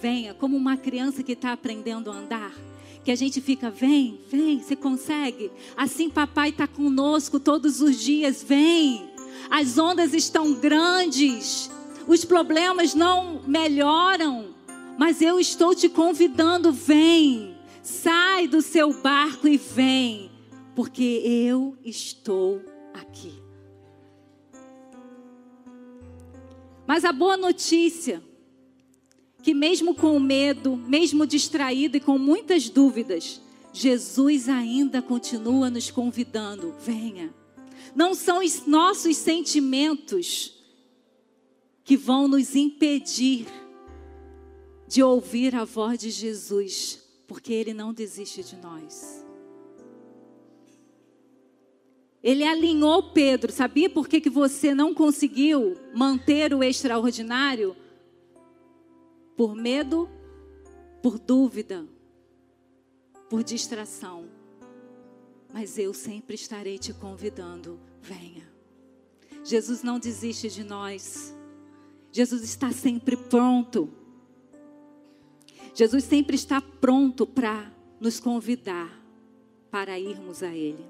venha, 0.01 0.33
como 0.33 0.57
uma 0.57 0.75
criança 0.75 1.21
que 1.21 1.33
está 1.33 1.53
aprendendo 1.53 2.09
a 2.09 2.15
andar. 2.15 2.51
Que 3.05 3.11
a 3.11 3.15
gente 3.15 3.39
fica, 3.39 3.69
vem, 3.69 4.19
vem, 4.27 4.59
você 4.59 4.75
consegue. 4.75 5.51
Assim, 5.77 6.09
papai 6.09 6.49
está 6.49 6.67
conosco 6.67 7.39
todos 7.39 7.79
os 7.79 7.99
dias, 7.99 8.41
vem. 8.41 9.07
As 9.51 9.77
ondas 9.77 10.15
estão 10.15 10.51
grandes, 10.55 11.69
os 12.07 12.25
problemas 12.25 12.95
não 12.95 13.43
melhoram, 13.45 14.55
mas 14.97 15.21
eu 15.21 15.39
estou 15.39 15.75
te 15.75 15.87
convidando, 15.87 16.73
vem, 16.73 17.56
sai 17.87 18.49
do 18.49 18.61
seu 18.61 18.91
barco 19.01 19.47
e 19.47 19.55
vem, 19.55 20.29
porque 20.75 21.21
eu 21.23 21.77
estou 21.85 22.61
aqui. 22.93 23.33
Mas 26.85 27.05
a 27.05 27.13
boa 27.13 27.37
notícia, 27.37 28.21
que 29.41 29.53
mesmo 29.53 29.95
com 29.95 30.19
medo, 30.19 30.75
mesmo 30.75 31.25
distraído 31.25 31.95
e 31.95 32.01
com 32.01 32.17
muitas 32.17 32.69
dúvidas, 32.69 33.41
Jesus 33.71 34.49
ainda 34.49 35.01
continua 35.01 35.69
nos 35.69 35.89
convidando, 35.89 36.75
venha. 36.83 37.33
Não 37.95 38.13
são 38.13 38.43
os 38.43 38.65
nossos 38.65 39.15
sentimentos 39.15 40.61
que 41.85 41.95
vão 41.95 42.27
nos 42.27 42.53
impedir 42.53 43.47
de 44.89 45.01
ouvir 45.01 45.55
a 45.55 45.63
voz 45.63 45.99
de 45.99 46.09
Jesus, 46.09 47.06
porque 47.27 47.53
Ele 47.53 47.73
não 47.73 47.93
desiste 47.93 48.43
de 48.43 48.55
nós. 48.55 49.25
Ele 52.23 52.43
alinhou 52.43 53.11
Pedro, 53.11 53.51
sabia 53.51 53.89
por 53.89 54.07
que, 54.07 54.19
que 54.19 54.29
você 54.29 54.73
não 54.73 54.93
conseguiu 54.93 55.75
manter 55.93 56.53
o 56.53 56.63
extraordinário? 56.63 57.75
Por 59.35 59.55
medo, 59.55 60.09
por 61.01 61.19
dúvida, 61.19 61.87
por 63.29 63.43
distração. 63.43 64.25
Mas 65.53 65.77
eu 65.77 65.93
sempre 65.93 66.35
estarei 66.35 66.77
te 66.77 66.93
convidando, 66.93 67.79
venha. 68.01 68.51
Jesus 69.43 69.83
não 69.83 69.99
desiste 69.99 70.49
de 70.49 70.63
nós. 70.63 71.33
Jesus 72.11 72.43
está 72.43 72.71
sempre 72.71 73.15
pronto. 73.15 73.89
Jesus 75.77 76.05
sempre 76.05 76.35
está 76.35 76.59
pronto 76.59 77.27
para 77.27 77.71
nos 78.01 78.19
convidar 78.19 78.99
para 79.69 79.99
irmos 79.99 80.41
a 80.41 80.51
Ele. 80.51 80.83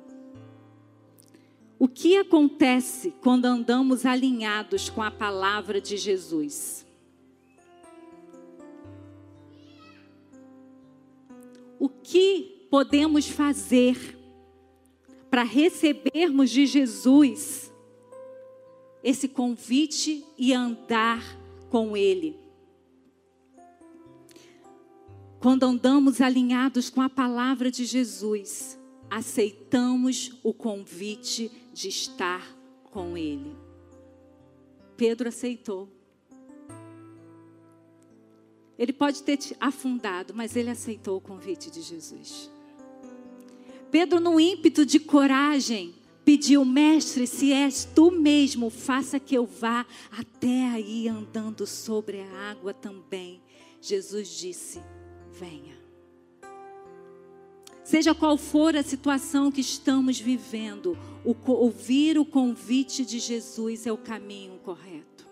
O 1.78 1.90
que 1.90 2.16
acontece 2.16 3.14
quando 3.22 3.48
andamos 3.48 4.06
alinhados 4.06 4.90
com 4.90 5.04
a 5.04 5.12
palavra 5.12 5.82
de 5.82 5.98
Jesus? 5.98 6.86
O 11.78 11.90
que 11.90 12.66
podemos 12.72 13.28
fazer 13.28 14.18
para 15.30 15.44
recebermos 15.44 16.50
de 16.50 16.66
Jesus 16.66 17.74
esse 19.04 19.28
convite 19.28 20.24
e 20.38 20.54
andar 20.54 21.22
com 21.70 21.98
Ele? 21.98 22.47
Quando 25.40 25.64
andamos 25.64 26.20
alinhados 26.20 26.90
com 26.90 27.02
a 27.02 27.10
palavra 27.10 27.70
de 27.70 27.86
Jesus, 27.86 28.78
aceitamos 29.10 30.32
o 30.44 30.54
convite 30.54 31.52
de 31.74 31.90
estar 31.90 32.46
com 32.92 33.16
Ele. 33.18 33.56
Pedro 34.96 35.30
aceitou. 35.30 35.88
Ele 38.78 38.94
pode 38.94 39.24
ter 39.24 39.38
te 39.38 39.56
afundado, 39.60 40.34
mas 40.36 40.56
ele 40.56 40.70
aceitou 40.70 41.18
o 41.18 41.22
convite 41.22 41.72
de 41.72 41.82
Jesus. 41.82 42.52
Pedro, 43.90 44.20
no 44.20 44.40
ímpeto 44.40 44.86
de 44.86 45.00
coragem, 45.00 45.96
pediu: 46.24 46.64
Mestre, 46.64 47.26
se 47.26 47.52
és 47.52 47.86
tu 47.86 48.12
mesmo, 48.12 48.70
faça 48.70 49.20
que 49.20 49.36
eu 49.36 49.46
vá 49.46 49.86
até 50.12 50.68
aí 50.70 51.08
andando 51.08 51.66
sobre 51.66 52.22
a 52.22 52.52
água 52.52 52.74
também. 52.74 53.42
Jesus 53.82 54.30
disse: 54.30 54.80
Venha. 55.40 55.78
Seja 57.84 58.14
qual 58.14 58.38
for 58.38 58.76
a 58.76 58.84
situação 58.84 59.52
que 59.52 59.62
estamos 59.62 60.20
vivendo, 60.20 60.98
o, 61.24 61.34
ouvir 61.52 62.18
o 62.18 62.26
convite 62.26 63.06
de 63.06 63.20
Jesus 63.20 63.88
é 63.88 63.92
o 63.92 63.98
caminho 63.98 64.58
correto. 64.60 65.26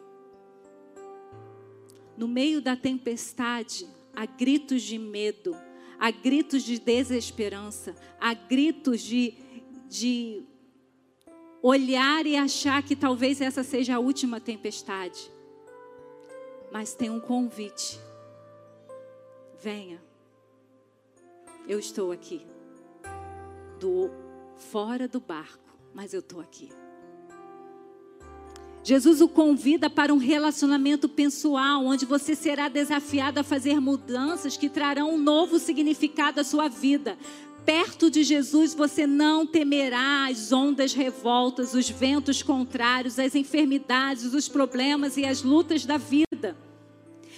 No 2.16 2.28
meio 2.28 2.62
da 2.62 2.76
tempestade, 2.76 3.86
há 4.16 4.26
gritos 4.26 4.84
de 4.84 4.98
medo, 4.98 5.54
há 6.00 6.10
gritos 6.12 6.64
de 6.64 6.80
desesperança, 6.80 7.94
há 8.20 8.34
gritos 8.34 9.02
de, 9.02 9.34
de 9.90 10.44
olhar 11.62 12.26
e 12.26 12.38
achar 12.38 12.84
que 12.84 12.96
talvez 12.96 13.42
essa 13.42 13.64
seja 13.64 13.96
a 13.96 14.00
última 14.00 14.40
tempestade. 14.40 15.30
Mas 16.72 16.94
tem 16.94 17.10
um 17.10 17.20
convite. 17.20 18.00
Venha. 19.66 20.00
Eu 21.68 21.80
estou 21.80 22.12
aqui. 22.12 22.46
Do 23.80 24.12
fora 24.56 25.08
do 25.08 25.20
barco, 25.20 25.76
mas 25.92 26.14
eu 26.14 26.20
estou 26.20 26.40
aqui. 26.40 26.70
Jesus 28.84 29.22
o 29.22 29.28
convida 29.28 29.90
para 29.90 30.14
um 30.14 30.20
relacionamento 30.20 31.10
pessoal, 31.10 31.84
onde 31.84 32.06
você 32.06 32.36
será 32.36 32.70
desafiado 32.70 33.40
a 33.40 33.44
fazer 33.44 33.82
mudanças 33.82 34.56
que 34.56 34.70
trarão 34.70 35.16
um 35.16 35.18
novo 35.18 35.58
significado 35.58 36.40
à 36.40 36.44
sua 36.44 36.68
vida. 36.68 37.18
Perto 37.66 38.12
de 38.12 38.22
Jesus 38.22 38.76
você 38.76 39.08
não 39.08 39.48
temerá 39.48 40.28
as 40.28 40.52
ondas 40.52 40.94
revoltas, 40.94 41.74
os 41.74 41.90
ventos 41.90 42.44
contrários, 42.44 43.18
as 43.18 43.34
enfermidades, 43.34 44.32
os 44.32 44.48
problemas 44.48 45.18
e 45.18 45.26
as 45.26 45.42
lutas 45.42 45.84
da 45.88 45.98
vida. 45.98 46.35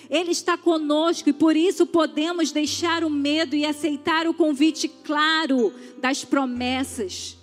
Ele 0.10 0.32
está 0.32 0.58
conosco 0.58 1.30
e 1.30 1.34
por 1.34 1.56
isso 1.56 1.86
podemos 1.86 2.52
deixar 2.52 3.04
o 3.04 3.10
medo 3.10 3.56
e 3.56 3.66
aceitar 3.66 4.28
o 4.28 4.34
convite 4.34 4.88
claro 4.88 5.74
das 6.00 6.24
promessas 6.24 7.38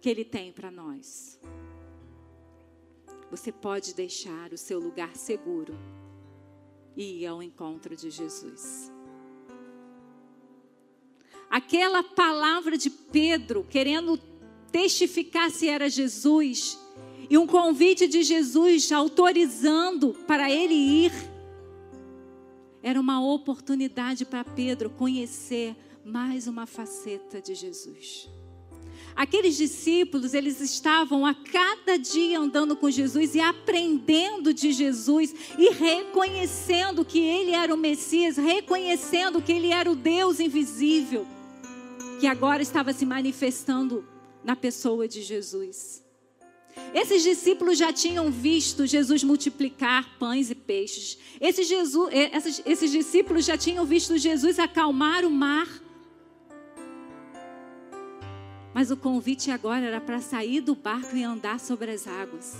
que 0.00 0.08
Ele 0.08 0.24
tem 0.24 0.52
para 0.52 0.70
nós 0.70 1.34
você 3.36 3.50
pode 3.50 3.94
deixar 3.94 4.52
o 4.52 4.56
seu 4.56 4.78
lugar 4.78 5.16
seguro 5.16 5.76
e 6.96 7.22
ir 7.22 7.26
ao 7.26 7.42
encontro 7.42 7.96
de 7.96 8.08
Jesus. 8.08 8.92
Aquela 11.50 12.04
palavra 12.04 12.78
de 12.78 12.88
Pedro, 12.88 13.66
querendo 13.68 14.16
testificar 14.70 15.50
se 15.50 15.68
era 15.68 15.90
Jesus, 15.90 16.78
e 17.28 17.38
um 17.38 17.46
convite 17.46 18.06
de 18.06 18.22
Jesus 18.22 18.90
autorizando 18.92 20.14
para 20.26 20.50
ele 20.50 20.74
ir, 20.74 21.12
era 22.82 23.00
uma 23.00 23.24
oportunidade 23.24 24.24
para 24.26 24.44
Pedro 24.44 24.90
conhecer 24.90 25.74
mais 26.04 26.46
uma 26.46 26.66
faceta 26.66 27.40
de 27.40 27.54
Jesus. 27.54 28.28
Aqueles 29.16 29.56
discípulos, 29.56 30.34
eles 30.34 30.60
estavam 30.60 31.24
a 31.24 31.34
cada 31.34 31.96
dia 31.96 32.38
andando 32.38 32.76
com 32.76 32.90
Jesus 32.90 33.34
e 33.34 33.40
aprendendo 33.40 34.52
de 34.52 34.72
Jesus 34.72 35.34
e 35.56 35.70
reconhecendo 35.70 37.04
que 37.04 37.20
ele 37.20 37.52
era 37.52 37.72
o 37.72 37.76
Messias, 37.76 38.36
reconhecendo 38.36 39.40
que 39.40 39.52
ele 39.52 39.70
era 39.70 39.90
o 39.90 39.94
Deus 39.94 40.40
invisível, 40.40 41.26
que 42.20 42.26
agora 42.26 42.60
estava 42.60 42.92
se 42.92 43.06
manifestando 43.06 44.04
na 44.44 44.56
pessoa 44.56 45.08
de 45.08 45.22
Jesus. 45.22 46.03
Esses 46.94 47.22
discípulos 47.22 47.76
já 47.76 47.92
tinham 47.92 48.30
visto 48.30 48.86
Jesus 48.86 49.24
multiplicar 49.24 50.16
pães 50.18 50.50
e 50.50 50.54
peixes. 50.54 51.18
Esses, 51.40 51.66
Jesus, 51.66 52.08
eh, 52.12 52.36
esses, 52.36 52.62
esses 52.64 52.90
discípulos 52.90 53.44
já 53.44 53.58
tinham 53.58 53.84
visto 53.84 54.16
Jesus 54.16 54.58
acalmar 54.58 55.24
o 55.24 55.30
mar. 55.30 55.68
Mas 58.72 58.90
o 58.90 58.96
convite 58.96 59.50
agora 59.50 59.84
era 59.84 60.00
para 60.00 60.20
sair 60.20 60.60
do 60.60 60.74
barco 60.74 61.16
e 61.16 61.22
andar 61.22 61.60
sobre 61.60 61.90
as 61.90 62.06
águas. 62.06 62.56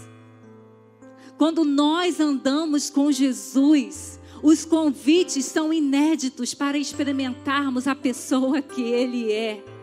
Quando 1.36 1.64
nós 1.64 2.20
andamos 2.20 2.88
com 2.88 3.10
Jesus, 3.10 4.20
os 4.42 4.64
convites 4.64 5.44
são 5.44 5.72
inéditos 5.72 6.54
para 6.54 6.78
experimentarmos 6.78 7.88
a 7.88 7.94
pessoa 7.94 8.62
que 8.62 8.82
Ele 8.82 9.32
é. 9.32 9.73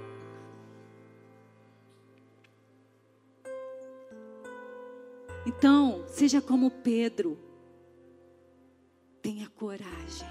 Então, 5.46 6.04
seja 6.08 6.40
como 6.40 6.70
Pedro, 6.70 7.38
tenha 9.22 9.50
coragem 9.50 10.28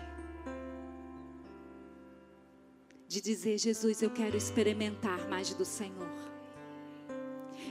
de 3.08 3.20
dizer: 3.20 3.58
Jesus, 3.58 4.02
eu 4.02 4.10
quero 4.10 4.36
experimentar 4.36 5.28
mais 5.28 5.52
do 5.52 5.64
Senhor. 5.64 6.08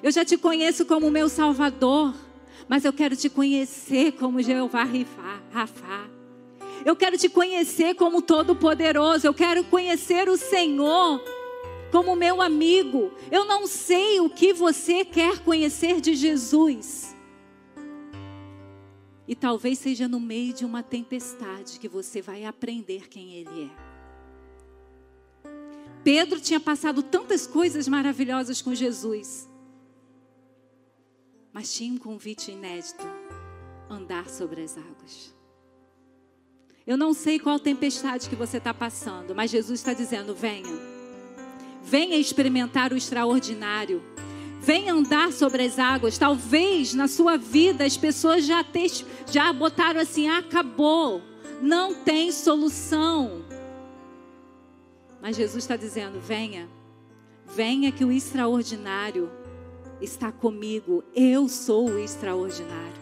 Eu 0.04 0.12
já 0.12 0.25
te 0.25 0.38
conheço 0.38 0.86
como 0.86 1.10
meu 1.10 1.30
Salvador, 1.30 2.13
mas 2.67 2.84
eu 2.84 2.91
quero 2.91 3.15
te 3.15 3.30
conhecer 3.30 4.13
como 4.13 4.41
Jeová 4.41 4.86
Rafa. 5.52 6.10
Eu 6.86 6.95
quero 6.95 7.17
te 7.17 7.28
conhecer 7.28 7.95
como 7.95 8.21
Todo-Poderoso. 8.21 9.28
Eu 9.28 9.34
quero 9.34 9.63
conhecer 9.65 10.30
o 10.30 10.38
Senhor 10.38 11.21
como 11.91 12.15
meu 12.15 12.41
amigo. 12.41 13.12
Eu 13.32 13.45
não 13.45 13.67
sei 13.67 14.19
o 14.19 14.30
que 14.30 14.54
você 14.54 15.04
quer 15.04 15.39
conhecer 15.39 15.99
de 15.99 16.15
Jesus. 16.15 17.08
E 19.29 19.35
talvez 19.35 19.77
seja 19.77 20.07
no 20.07 20.19
meio 20.19 20.51
de 20.53 20.65
uma 20.65 20.81
tempestade 20.81 21.79
que 21.79 21.87
você 21.87 22.19
vai 22.19 22.45
aprender 22.45 23.07
quem 23.07 23.35
Ele 23.35 23.65
é. 23.65 25.49
Pedro 26.03 26.41
tinha 26.41 26.59
passado 26.59 27.03
tantas 27.03 27.45
coisas 27.45 27.87
maravilhosas 27.87 28.59
com 28.59 28.73
Jesus, 28.73 29.47
mas 31.53 31.71
tinha 31.71 31.93
um 31.93 31.97
convite 31.99 32.49
inédito: 32.49 33.05
andar 33.87 34.27
sobre 34.31 34.63
as 34.63 34.75
águas. 34.75 35.31
Eu 36.87 36.97
não 36.97 37.13
sei 37.13 37.37
qual 37.37 37.59
tempestade 37.59 38.27
que 38.29 38.35
você 38.35 38.57
está 38.57 38.73
passando, 38.73 39.35
mas 39.35 39.51
Jesus 39.51 39.79
está 39.79 39.93
dizendo: 39.93 40.33
venha, 40.33 40.75
venha 41.83 42.17
experimentar 42.17 42.91
o 42.91 42.97
extraordinário, 42.97 44.01
venha 44.69 44.93
andar 44.93 45.34
sobre 45.34 45.63
as 45.63 45.79
águas. 45.79 46.19
Talvez 46.19 46.93
na 46.93 47.08
sua 47.08 47.38
vida 47.38 47.84
as 47.84 47.97
pessoas 47.97 48.45
já, 48.45 48.63
te, 48.63 49.03
já 49.25 49.51
botaram 49.51 49.99
assim: 49.99 50.27
ah, 50.29 50.38
acabou, 50.38 51.23
não 51.60 51.95
tem 51.95 52.32
solução. 52.32 53.43
Mas 55.19 55.36
Jesus 55.36 55.63
está 55.63 55.75
dizendo: 55.75 56.19
venha, 56.19 56.69
venha 57.47 57.91
que 57.91 58.05
o 58.05 58.12
extraordinário 58.12 59.32
está 59.99 60.32
comigo. 60.32 61.03
Eu 61.15 61.49
sou 61.49 61.89
o 61.89 61.97
extraordinário. 61.97 62.99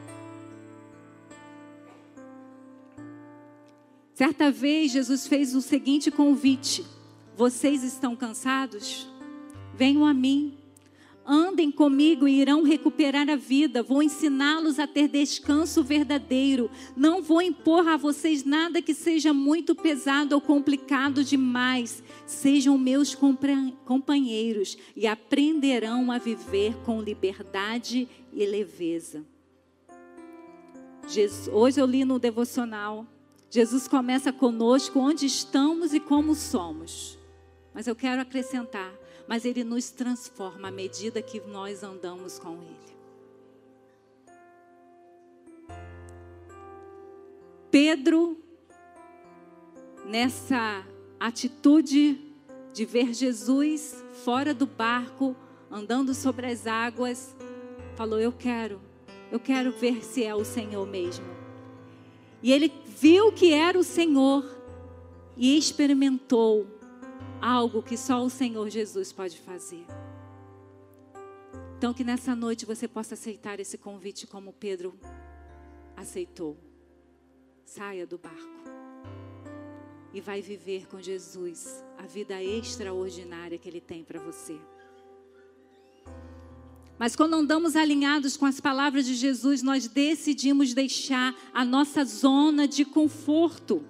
Certa 4.13 4.49
vez 4.49 4.93
Jesus 4.93 5.27
fez 5.27 5.53
o 5.53 5.61
seguinte 5.61 6.09
convite: 6.09 6.85
Vocês 7.35 7.83
estão 7.83 8.15
cansados? 8.15 9.05
Venham 9.75 10.05
a 10.05 10.13
mim. 10.13 10.56
Andem 11.27 11.69
comigo 11.69 12.27
e 12.27 12.39
irão 12.39 12.63
recuperar 12.63 13.29
a 13.29 13.35
vida. 13.35 13.83
Vou 13.83 14.01
ensiná-los 14.01 14.79
a 14.79 14.87
ter 14.87 15.09
descanso 15.09 15.83
verdadeiro. 15.83 16.71
Não 16.95 17.21
vou 17.21 17.41
impor 17.41 17.87
a 17.87 17.97
vocês 17.97 18.45
nada 18.45 18.81
que 18.81 18.93
seja 18.93 19.33
muito 19.33 19.75
pesado 19.75 20.33
ou 20.33 20.41
complicado 20.41 21.23
demais. 21.23 22.01
Sejam 22.25 22.77
meus 22.77 23.13
companheiros 23.85 24.77
e 24.95 25.05
aprenderão 25.05 26.11
a 26.11 26.17
viver 26.17 26.73
com 26.85 27.01
liberdade 27.01 28.07
e 28.31 28.45
leveza. 28.45 29.25
Hoje 31.51 31.81
eu 31.81 31.85
li 31.85 32.05
no 32.05 32.17
devocional. 32.17 33.05
Jesus 33.49 33.87
começa 33.87 34.31
conosco 34.31 34.99
onde 34.99 35.25
estamos 35.25 35.93
e 35.93 35.99
como 35.99 36.35
somos. 36.35 37.17
Mas 37.73 37.87
eu 37.87 37.95
quero 37.95 38.21
acrescentar 38.21 38.91
mas 39.27 39.45
Ele 39.45 39.63
nos 39.63 39.89
transforma 39.89 40.69
à 40.69 40.71
medida 40.71 41.21
que 41.21 41.39
nós 41.41 41.83
andamos 41.83 42.39
com 42.39 42.61
Ele. 42.61 42.97
Pedro, 47.69 48.37
nessa 50.05 50.85
atitude 51.19 52.19
de 52.71 52.85
ver 52.85 53.13
Jesus 53.13 54.03
fora 54.23 54.53
do 54.53 54.65
barco, 54.65 55.35
andando 55.69 56.13
sobre 56.13 56.47
as 56.47 56.65
águas, 56.65 57.35
falou: 57.95 58.19
Eu 58.19 58.31
quero, 58.31 58.79
eu 59.31 59.39
quero 59.39 59.71
ver 59.71 60.03
se 60.03 60.23
é 60.23 60.33
o 60.33 60.45
Senhor 60.45 60.87
mesmo. 60.87 61.25
E 62.41 62.53
ele 62.53 62.71
viu 62.85 63.31
que 63.31 63.51
era 63.51 63.77
o 63.77 63.83
Senhor 63.83 64.45
e 65.35 65.57
experimentou 65.57 66.67
algo 67.41 67.83
que 67.83 67.97
só 67.97 68.23
o 68.23 68.29
Senhor 68.29 68.69
Jesus 68.69 69.11
pode 69.11 69.39
fazer. 69.39 69.85
Então, 71.77 71.93
que 71.93 72.03
nessa 72.03 72.35
noite 72.35 72.65
você 72.65 72.87
possa 72.87 73.13
aceitar 73.13 73.59
esse 73.59 73.77
convite 73.77 74.25
como 74.25 74.51
Pedro 74.53 74.97
aceitou. 75.95 76.57
Saia 77.65 78.07
do 78.07 78.17
barco 78.17 78.57
e 80.13 80.21
vai 80.21 80.41
viver 80.41 80.87
com 80.87 81.01
Jesus 81.01 81.83
a 81.97 82.03
vida 82.07 82.41
extraordinária 82.41 83.57
que 83.57 83.67
Ele 83.69 83.81
tem 83.81 84.03
para 84.03 84.19
você. 84.19 84.59
Mas 86.97 87.15
quando 87.15 87.35
andamos 87.35 87.75
alinhados 87.75 88.35
com 88.35 88.45
as 88.45 88.59
palavras 88.59 89.05
de 89.05 89.13
Jesus, 89.13 89.61
nós 89.61 89.87
decidimos 89.87 90.73
deixar 90.73 91.35
a 91.53 91.63
nossa 91.63 92.03
zona 92.03 92.67
de 92.67 92.83
conforto. 92.83 93.85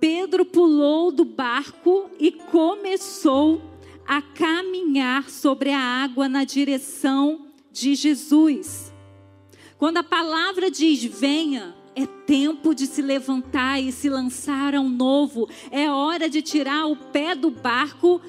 Pedro 0.00 0.44
pulou 0.44 1.10
do 1.10 1.24
barco 1.24 2.10
e 2.18 2.30
começou 2.30 3.62
a 4.06 4.22
caminhar 4.22 5.28
sobre 5.28 5.70
a 5.70 5.80
água 5.80 6.28
na 6.28 6.44
direção 6.44 7.46
de 7.70 7.94
Jesus. 7.94 8.92
Quando 9.76 9.98
a 9.98 10.02
palavra 10.02 10.70
diz 10.70 11.04
venha, 11.04 11.74
é 11.94 12.06
tempo 12.06 12.74
de 12.74 12.86
se 12.86 13.02
levantar 13.02 13.80
e 13.80 13.90
se 13.90 14.08
lançar 14.08 14.74
a 14.74 14.80
um 14.80 14.88
novo. 14.88 15.48
É 15.70 15.90
hora 15.90 16.28
de 16.28 16.40
tirar 16.42 16.86
o 16.86 16.96
pé 16.96 17.34
do 17.34 17.50
barco 17.50 18.20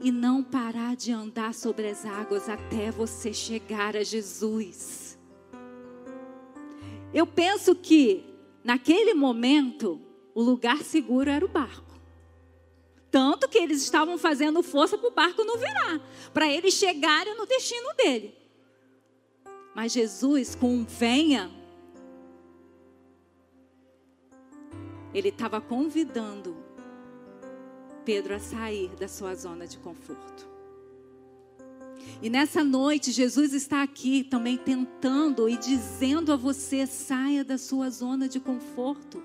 e 0.00 0.12
não 0.12 0.42
parar 0.42 0.94
de 0.94 1.10
andar 1.12 1.52
sobre 1.52 1.88
as 1.88 2.04
águas 2.04 2.48
até 2.48 2.90
você 2.90 3.32
chegar 3.32 3.96
a 3.96 4.04
Jesus. 4.04 5.18
Eu 7.12 7.26
penso 7.26 7.74
que 7.74 8.24
naquele 8.62 9.14
momento 9.14 10.00
o 10.36 10.42
lugar 10.42 10.82
seguro 10.82 11.30
era 11.30 11.42
o 11.42 11.48
barco. 11.48 11.98
Tanto 13.10 13.48
que 13.48 13.56
eles 13.56 13.82
estavam 13.82 14.18
fazendo 14.18 14.62
força 14.62 14.98
para 14.98 15.08
o 15.08 15.10
barco 15.10 15.42
não 15.42 15.56
virar, 15.56 15.98
para 16.34 16.46
eles 16.46 16.74
chegarem 16.74 17.34
no 17.38 17.46
destino 17.46 17.94
dele. 17.94 18.34
Mas 19.74 19.92
Jesus, 19.92 20.54
com 20.54 20.84
venha, 20.84 21.50
ele 25.14 25.30
estava 25.30 25.58
convidando 25.58 26.54
Pedro 28.04 28.34
a 28.34 28.38
sair 28.38 28.90
da 28.90 29.08
sua 29.08 29.34
zona 29.34 29.66
de 29.66 29.78
conforto. 29.78 30.46
E 32.20 32.28
nessa 32.28 32.62
noite, 32.62 33.10
Jesus 33.10 33.54
está 33.54 33.82
aqui 33.82 34.22
também 34.22 34.58
tentando 34.58 35.48
e 35.48 35.56
dizendo 35.56 36.30
a 36.30 36.36
você: 36.36 36.86
saia 36.86 37.42
da 37.42 37.56
sua 37.56 37.88
zona 37.88 38.28
de 38.28 38.38
conforto. 38.38 39.22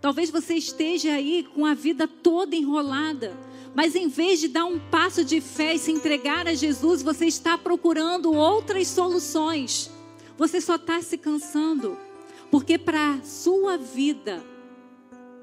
Talvez 0.00 0.30
você 0.30 0.54
esteja 0.54 1.12
aí 1.12 1.46
com 1.54 1.66
a 1.66 1.74
vida 1.74 2.06
toda 2.06 2.54
enrolada, 2.54 3.36
mas 3.74 3.94
em 3.96 4.08
vez 4.08 4.38
de 4.40 4.48
dar 4.48 4.64
um 4.64 4.78
passo 4.78 5.24
de 5.24 5.40
fé 5.40 5.74
e 5.74 5.78
se 5.78 5.90
entregar 5.90 6.46
a 6.46 6.54
Jesus, 6.54 7.02
você 7.02 7.26
está 7.26 7.58
procurando 7.58 8.32
outras 8.32 8.88
soluções. 8.88 9.90
Você 10.36 10.60
só 10.60 10.76
está 10.76 11.02
se 11.02 11.18
cansando, 11.18 11.98
porque 12.50 12.78
para 12.78 13.14
a 13.14 13.22
sua 13.22 13.76
vida 13.76 14.42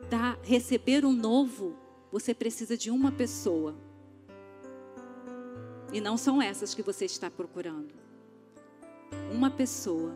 dar, 0.10 0.40
receber 0.44 1.06
um 1.06 1.12
novo, 1.12 1.76
você 2.12 2.34
precisa 2.34 2.78
de 2.78 2.90
uma 2.90 3.12
pessoa. 3.12 3.76
E 5.92 6.00
não 6.00 6.18
são 6.18 6.42
essas 6.42 6.74
que 6.74 6.82
você 6.82 7.06
está 7.06 7.30
procurando. 7.30 7.94
Uma 9.32 9.50
pessoa, 9.50 10.14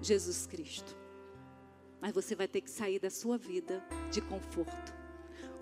Jesus 0.00 0.46
Cristo. 0.46 0.97
Mas 2.00 2.12
você 2.12 2.34
vai 2.34 2.46
ter 2.46 2.60
que 2.60 2.70
sair 2.70 2.98
da 2.98 3.10
sua 3.10 3.36
vida 3.36 3.84
de 4.10 4.20
conforto. 4.20 4.98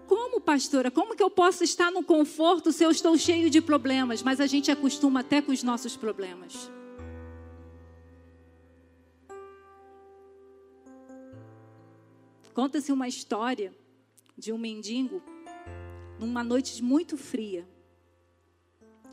Como, 0.07 0.40
pastora? 0.40 0.90
Como 0.90 1.16
que 1.16 1.22
eu 1.22 1.31
posso 1.31 1.64
estar 1.64 1.90
no 1.90 2.03
conforto 2.03 2.70
se 2.70 2.85
eu 2.85 2.90
estou 2.90 3.16
cheio 3.18 3.51
de 3.51 3.61
problemas? 3.61 4.22
Mas 4.22 4.40
a 4.40 4.46
gente 4.46 4.70
acostuma 4.70 5.20
até 5.20 5.42
com 5.42 5.51
os 5.51 5.62
nossos 5.62 5.96
problemas. 5.96 6.70
Conta-se 12.55 12.92
uma 12.92 13.09
história 13.09 13.75
de 14.38 14.53
um 14.53 14.59
mendigo 14.59 15.20
numa 16.18 16.44
noite 16.44 16.83
muito 16.83 17.16
fria. 17.16 17.66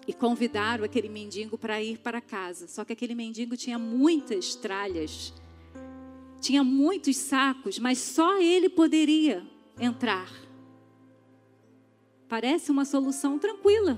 E 0.06 0.14
convidaram 0.14 0.84
aquele 0.84 1.10
mendigo 1.10 1.58
para 1.58 1.82
ir 1.82 1.98
para 1.98 2.22
casa. 2.22 2.68
Só 2.68 2.84
que 2.84 2.94
aquele 2.94 3.16
mendigo 3.16 3.56
tinha 3.56 3.80
muitas 3.80 4.54
tralhas 4.54 5.34
tinha 6.44 6.62
muitos 6.62 7.16
sacos, 7.16 7.80
mas 7.80 7.98
só 7.98 8.38
ele 8.38 8.68
poderia 8.68 9.48
entrar. 9.80 10.30
Parece 12.28 12.70
uma 12.70 12.84
solução 12.84 13.40
tranquila. 13.40 13.98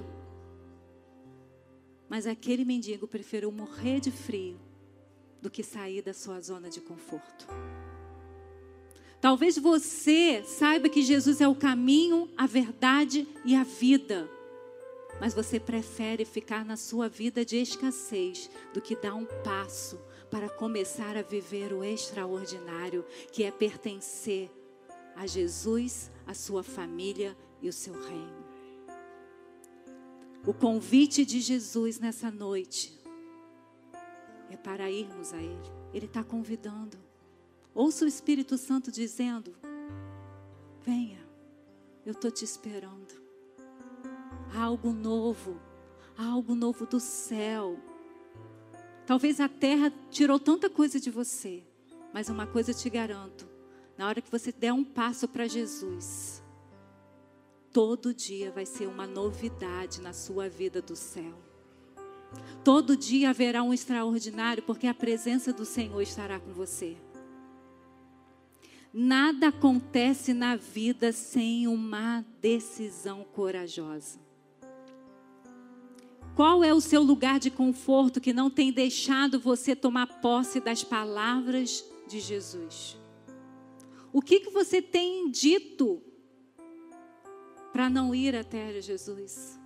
Mas 2.08 2.28
aquele 2.28 2.64
mendigo 2.64 3.08
preferiu 3.08 3.52
morrer 3.52 4.00
de 4.00 4.12
frio 4.12 4.60
do 5.42 5.50
que 5.50 5.64
sair 5.64 6.04
da 6.04 6.14
sua 6.14 6.40
zona 6.40 6.70
de 6.70 6.80
conforto. 6.82 7.48
Talvez 9.20 9.58
você 9.58 10.44
saiba 10.46 10.88
que 10.88 11.02
Jesus 11.02 11.42
é 11.42 11.48
o 11.48 11.56
caminho, 11.56 12.30
a 12.38 12.46
verdade 12.46 13.28
e 13.44 13.56
a 13.56 13.64
vida. 13.64 14.30
Mas 15.20 15.34
você 15.34 15.60
prefere 15.60 16.26
ficar 16.26 16.64
na 16.64 16.78
sua 16.78 17.10
vida 17.10 17.44
de 17.44 17.58
escassez 17.58 18.52
do 18.72 18.82
que 18.82 18.96
dar 18.96 19.16
um 19.16 19.26
passo 19.44 20.00
para 20.36 20.50
começar 20.50 21.16
a 21.16 21.22
viver 21.22 21.72
o 21.72 21.82
extraordinário 21.82 23.06
que 23.32 23.46
é 23.46 23.52
pertencer 23.52 24.52
a 25.16 25.26
Jesus, 25.26 26.12
a 26.28 26.34
sua 26.34 26.62
família 26.62 27.38
e 27.62 27.70
o 27.70 27.72
seu 27.72 27.94
reino. 27.94 28.46
O 30.46 30.54
convite 30.54 31.26
de 31.26 31.40
Jesus 31.40 32.00
nessa 32.00 32.30
noite 32.30 33.00
é 34.50 34.58
para 34.58 34.92
irmos 34.92 35.32
a 35.32 35.42
Ele. 35.42 35.72
Ele 35.94 36.06
está 36.06 36.22
convidando. 36.22 36.98
Ouça 37.74 38.04
o 38.04 38.08
Espírito 38.10 38.58
Santo 38.58 38.92
dizendo: 38.92 39.56
Venha, 40.82 41.26
eu 42.06 42.12
estou 42.12 42.30
te 42.30 42.44
esperando. 42.44 43.14
Há 44.54 44.64
algo 44.64 44.92
novo, 44.92 45.58
há 46.18 46.26
algo 46.26 46.54
novo 46.56 46.86
do 46.86 47.00
céu 47.00 47.80
Talvez 49.06 49.40
a 49.40 49.48
terra 49.48 49.94
tirou 50.10 50.40
tanta 50.40 50.70
coisa 50.70 51.00
de 51.00 51.12
você, 51.12 51.64
mas 52.14 52.30
uma 52.30 52.48
coisa 52.48 52.72
eu 52.72 52.76
te 52.76 52.90
garanto: 52.90 53.48
na 53.98 54.08
hora 54.08 54.22
que 54.22 54.32
você 54.32 54.52
der 54.52 54.74
um 54.74 54.84
passo 54.84 55.28
para 55.28 55.48
Jesus, 55.48 56.44
todo 57.72 58.14
dia 58.14 58.52
vai 58.52 58.66
ser 58.66 58.88
uma 58.88 59.06
novidade 59.06 60.02
na 60.02 60.14
sua 60.14 60.50
vida 60.50 60.82
do 60.82 60.96
céu. 60.96 61.34
Todo 62.64 62.98
dia 62.98 63.30
haverá 63.30 63.62
um 63.62 63.74
extraordinário, 63.74 64.64
porque 64.64 64.88
a 64.88 64.94
presença 64.94 65.54
do 65.54 65.66
Senhor 65.66 66.02
estará 66.02 66.40
com 66.40 66.52
você. 66.52 66.98
Nada 68.92 69.50
acontece 69.50 70.34
na 70.34 70.56
vida 70.56 71.12
sem 71.12 71.68
uma 71.68 72.26
decisão 72.42 73.24
corajosa. 73.24 74.25
Qual 76.36 76.66
é 76.66 76.74
o 76.74 76.82
seu 76.82 77.02
lugar 77.02 77.40
de 77.40 77.50
conforto 77.50 78.20
que 78.20 78.34
não 78.34 78.50
tem 78.50 78.70
deixado 78.70 79.40
você 79.40 79.74
tomar 79.74 80.20
posse 80.20 80.60
das 80.60 80.84
palavras 80.84 81.86
de 82.10 82.20
Jesus? 82.20 82.98
O 84.12 84.22
que, 84.22 84.42
que 84.42 84.50
você 84.50 84.82
tem 84.82 85.32
dito 85.32 86.04
para 87.72 87.90
não 87.90 88.14
ir 88.14 88.36
até 88.36 88.82
Jesus? 88.82 89.58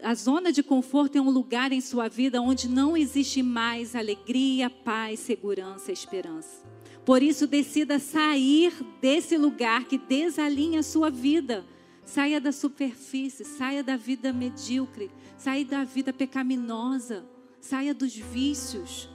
A 0.00 0.14
zona 0.14 0.52
de 0.52 0.62
conforto 0.62 1.18
é 1.18 1.20
um 1.20 1.30
lugar 1.30 1.72
em 1.72 1.80
sua 1.80 2.08
vida 2.08 2.40
onde 2.40 2.68
não 2.68 2.96
existe 2.96 3.42
mais 3.42 3.96
alegria, 3.96 4.70
paz, 4.70 5.18
segurança, 5.18 5.90
esperança. 5.90 6.75
Por 7.06 7.22
isso, 7.22 7.46
decida 7.46 8.00
sair 8.00 8.72
desse 9.00 9.38
lugar 9.38 9.84
que 9.84 9.96
desalinha 9.96 10.80
a 10.80 10.82
sua 10.82 11.08
vida. 11.08 11.64
Saia 12.04 12.40
da 12.40 12.50
superfície, 12.50 13.44
saia 13.44 13.82
da 13.82 13.96
vida 13.96 14.32
medíocre, 14.32 15.08
saia 15.38 15.64
da 15.64 15.84
vida 15.84 16.12
pecaminosa, 16.12 17.24
saia 17.60 17.94
dos 17.94 18.16
vícios, 18.16 19.08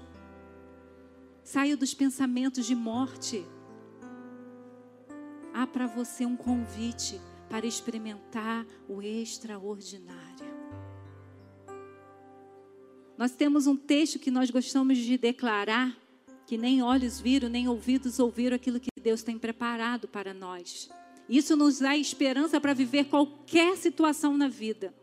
saia 1.43 1.75
dos 1.75 1.93
pensamentos 1.93 2.65
de 2.65 2.75
morte. 2.75 3.45
Há 5.53 5.67
para 5.67 5.85
você 5.85 6.25
um 6.25 6.37
convite 6.37 7.19
para 7.49 7.65
experimentar 7.65 8.65
o 8.87 9.01
extraordinário. 9.01 10.47
Nós 13.17 13.31
temos 13.33 13.67
um 13.67 13.75
texto 13.75 14.17
que 14.17 14.31
nós 14.31 14.49
gostamos 14.49 14.97
de 14.97 15.17
declarar, 15.17 15.95
que 16.51 16.57
nem 16.57 16.83
olhos 16.83 17.17
viram, 17.17 17.47
nem 17.47 17.69
ouvidos 17.69 18.19
ouviram 18.19 18.57
aquilo 18.57 18.77
que 18.77 18.89
Deus 19.01 19.23
tem 19.23 19.39
preparado 19.39 20.05
para 20.05 20.33
nós. 20.33 20.89
Isso 21.29 21.55
nos 21.55 21.79
dá 21.79 21.95
esperança 21.95 22.59
para 22.59 22.73
viver 22.73 23.05
qualquer 23.05 23.77
situação 23.77 24.37
na 24.37 24.49
vida. 24.49 24.93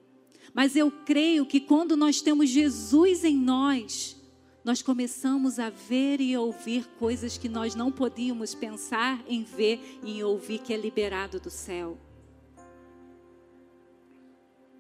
Mas 0.53 0.77
eu 0.77 0.91
creio 0.91 1.47
que 1.47 1.59
quando 1.59 1.97
nós 1.97 2.21
temos 2.21 2.51
Jesus 2.51 3.25
em 3.25 3.35
nós, 3.35 4.15
nós 4.63 4.83
começamos 4.83 5.59
a 5.59 5.71
ver 5.71 6.21
e 6.21 6.37
ouvir 6.37 6.87
coisas 6.99 7.39
que 7.39 7.49
nós 7.49 7.75
não 7.75 7.91
podíamos 7.91 8.55
pensar 8.55 9.25
em 9.27 9.43
ver 9.43 10.01
e 10.03 10.19
em 10.19 10.23
ouvir 10.23 10.59
que 10.59 10.75
é 10.75 10.77
liberado 10.77 11.41
do 11.41 11.49
céu. 11.49 11.97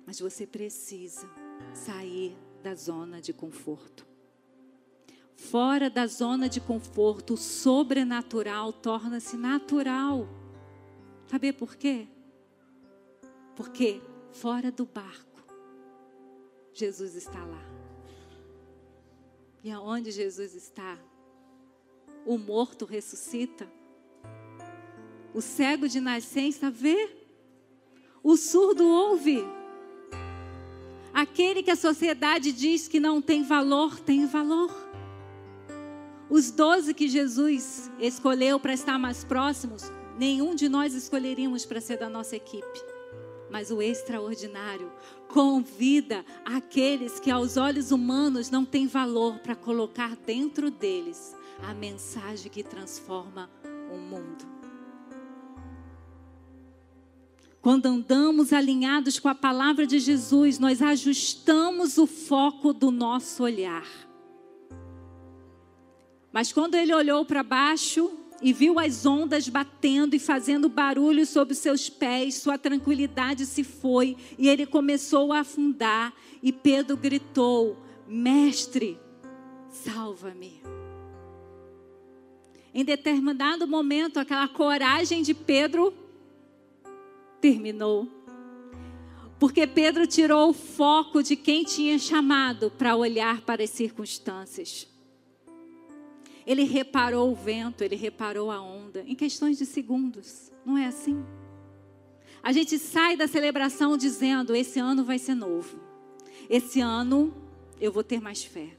Mas 0.04 0.20
você 0.20 0.46
precisa 0.46 1.30
sair 1.72 2.36
da 2.62 2.74
zona 2.74 3.22
de 3.22 3.32
conforto. 3.32 4.07
Fora 5.38 5.88
da 5.88 6.04
zona 6.08 6.48
de 6.48 6.60
conforto, 6.60 7.34
o 7.34 7.36
sobrenatural 7.36 8.72
torna-se 8.72 9.36
natural. 9.36 10.28
Sabe 11.28 11.52
por 11.52 11.76
quê? 11.76 12.08
Porque 13.54 14.02
fora 14.32 14.72
do 14.72 14.84
barco, 14.84 15.40
Jesus 16.74 17.14
está 17.14 17.44
lá. 17.44 17.62
E 19.62 19.70
aonde 19.70 20.10
Jesus 20.10 20.54
está, 20.54 20.98
o 22.26 22.36
morto 22.36 22.84
ressuscita. 22.84 23.70
O 25.32 25.40
cego 25.40 25.88
de 25.88 26.00
nascença 26.00 26.68
vê. 26.68 27.16
O 28.24 28.36
surdo 28.36 28.84
ouve. 28.84 29.44
Aquele 31.14 31.62
que 31.62 31.70
a 31.70 31.76
sociedade 31.76 32.50
diz 32.50 32.88
que 32.88 32.98
não 32.98 33.22
tem 33.22 33.44
valor, 33.44 34.00
tem 34.00 34.26
valor. 34.26 34.88
Os 36.30 36.50
doze 36.50 36.92
que 36.92 37.08
Jesus 37.08 37.90
escolheu 37.98 38.60
para 38.60 38.74
estar 38.74 38.98
mais 38.98 39.24
próximos, 39.24 39.90
nenhum 40.18 40.54
de 40.54 40.68
nós 40.68 40.94
escolheríamos 40.94 41.64
para 41.64 41.80
ser 41.80 41.98
da 41.98 42.08
nossa 42.08 42.36
equipe. 42.36 42.82
Mas 43.50 43.70
o 43.70 43.80
extraordinário 43.80 44.92
convida 45.26 46.24
aqueles 46.44 47.18
que 47.18 47.30
aos 47.30 47.56
olhos 47.56 47.90
humanos 47.90 48.50
não 48.50 48.64
tem 48.64 48.86
valor 48.86 49.38
para 49.38 49.56
colocar 49.56 50.16
dentro 50.16 50.70
deles 50.70 51.34
a 51.62 51.72
mensagem 51.72 52.50
que 52.50 52.62
transforma 52.62 53.48
o 53.90 53.96
mundo. 53.96 54.46
Quando 57.60 57.86
andamos 57.86 58.52
alinhados 58.52 59.18
com 59.18 59.28
a 59.28 59.34
palavra 59.34 59.86
de 59.86 59.98
Jesus, 59.98 60.58
nós 60.58 60.80
ajustamos 60.80 61.98
o 61.98 62.06
foco 62.06 62.72
do 62.72 62.90
nosso 62.90 63.42
olhar. 63.42 64.07
Mas 66.32 66.52
quando 66.52 66.74
ele 66.74 66.94
olhou 66.94 67.24
para 67.24 67.42
baixo 67.42 68.10
e 68.40 68.52
viu 68.52 68.78
as 68.78 69.04
ondas 69.04 69.48
batendo 69.48 70.14
e 70.14 70.18
fazendo 70.18 70.68
barulho 70.68 71.26
sob 71.26 71.54
seus 71.54 71.88
pés, 71.88 72.36
sua 72.36 72.56
tranquilidade 72.56 73.46
se 73.46 73.64
foi 73.64 74.16
e 74.38 74.48
ele 74.48 74.66
começou 74.66 75.32
a 75.32 75.40
afundar. 75.40 76.12
E 76.42 76.52
Pedro 76.52 76.96
gritou: 76.96 77.76
Mestre, 78.06 78.98
salva-me. 79.70 80.62
Em 82.72 82.84
determinado 82.84 83.66
momento, 83.66 84.20
aquela 84.20 84.46
coragem 84.46 85.22
de 85.22 85.34
Pedro 85.34 85.92
terminou. 87.40 88.06
Porque 89.38 89.66
Pedro 89.66 90.06
tirou 90.06 90.50
o 90.50 90.52
foco 90.52 91.22
de 91.22 91.34
quem 91.36 91.64
tinha 91.64 91.98
chamado 91.98 92.70
para 92.70 92.96
olhar 92.96 93.40
para 93.40 93.64
as 93.64 93.70
circunstâncias. 93.70 94.86
Ele 96.48 96.64
reparou 96.64 97.30
o 97.30 97.34
vento, 97.34 97.84
ele 97.84 97.94
reparou 97.94 98.50
a 98.50 98.58
onda, 98.58 99.04
em 99.06 99.14
questões 99.14 99.58
de 99.58 99.66
segundos. 99.66 100.50
Não 100.64 100.78
é 100.78 100.86
assim? 100.86 101.22
A 102.42 102.52
gente 102.52 102.78
sai 102.78 103.18
da 103.18 103.28
celebração 103.28 103.98
dizendo: 103.98 104.56
esse 104.56 104.80
ano 104.80 105.04
vai 105.04 105.18
ser 105.18 105.34
novo. 105.34 105.78
Esse 106.48 106.80
ano 106.80 107.34
eu 107.78 107.92
vou 107.92 108.02
ter 108.02 108.18
mais 108.18 108.42
fé. 108.42 108.70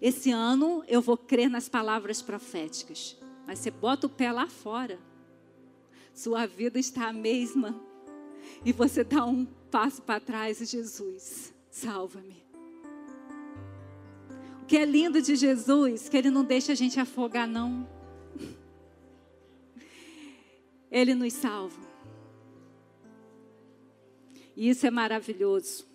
Esse 0.00 0.30
ano 0.30 0.84
eu 0.86 1.02
vou 1.02 1.16
crer 1.16 1.50
nas 1.50 1.68
palavras 1.68 2.22
proféticas. 2.22 3.16
Mas 3.44 3.58
você 3.58 3.72
bota 3.72 4.06
o 4.06 4.10
pé 4.10 4.30
lá 4.30 4.46
fora. 4.46 4.96
Sua 6.14 6.46
vida 6.46 6.78
está 6.78 7.08
a 7.08 7.12
mesma 7.12 7.74
e 8.64 8.72
você 8.72 9.02
dá 9.02 9.24
um 9.24 9.44
passo 9.68 10.00
para 10.00 10.20
trás 10.20 10.60
e 10.60 10.64
Jesus, 10.64 11.52
salva-me. 11.72 12.45
Que 14.66 14.76
é 14.76 14.84
lindo 14.84 15.22
de 15.22 15.36
Jesus, 15.36 16.08
que 16.08 16.16
ele 16.16 16.30
não 16.30 16.44
deixa 16.44 16.72
a 16.72 16.74
gente 16.74 16.98
afogar 16.98 17.46
não. 17.46 17.88
Ele 20.90 21.14
nos 21.14 21.32
salva. 21.32 21.86
E 24.56 24.68
isso 24.68 24.86
é 24.86 24.90
maravilhoso. 24.90 25.86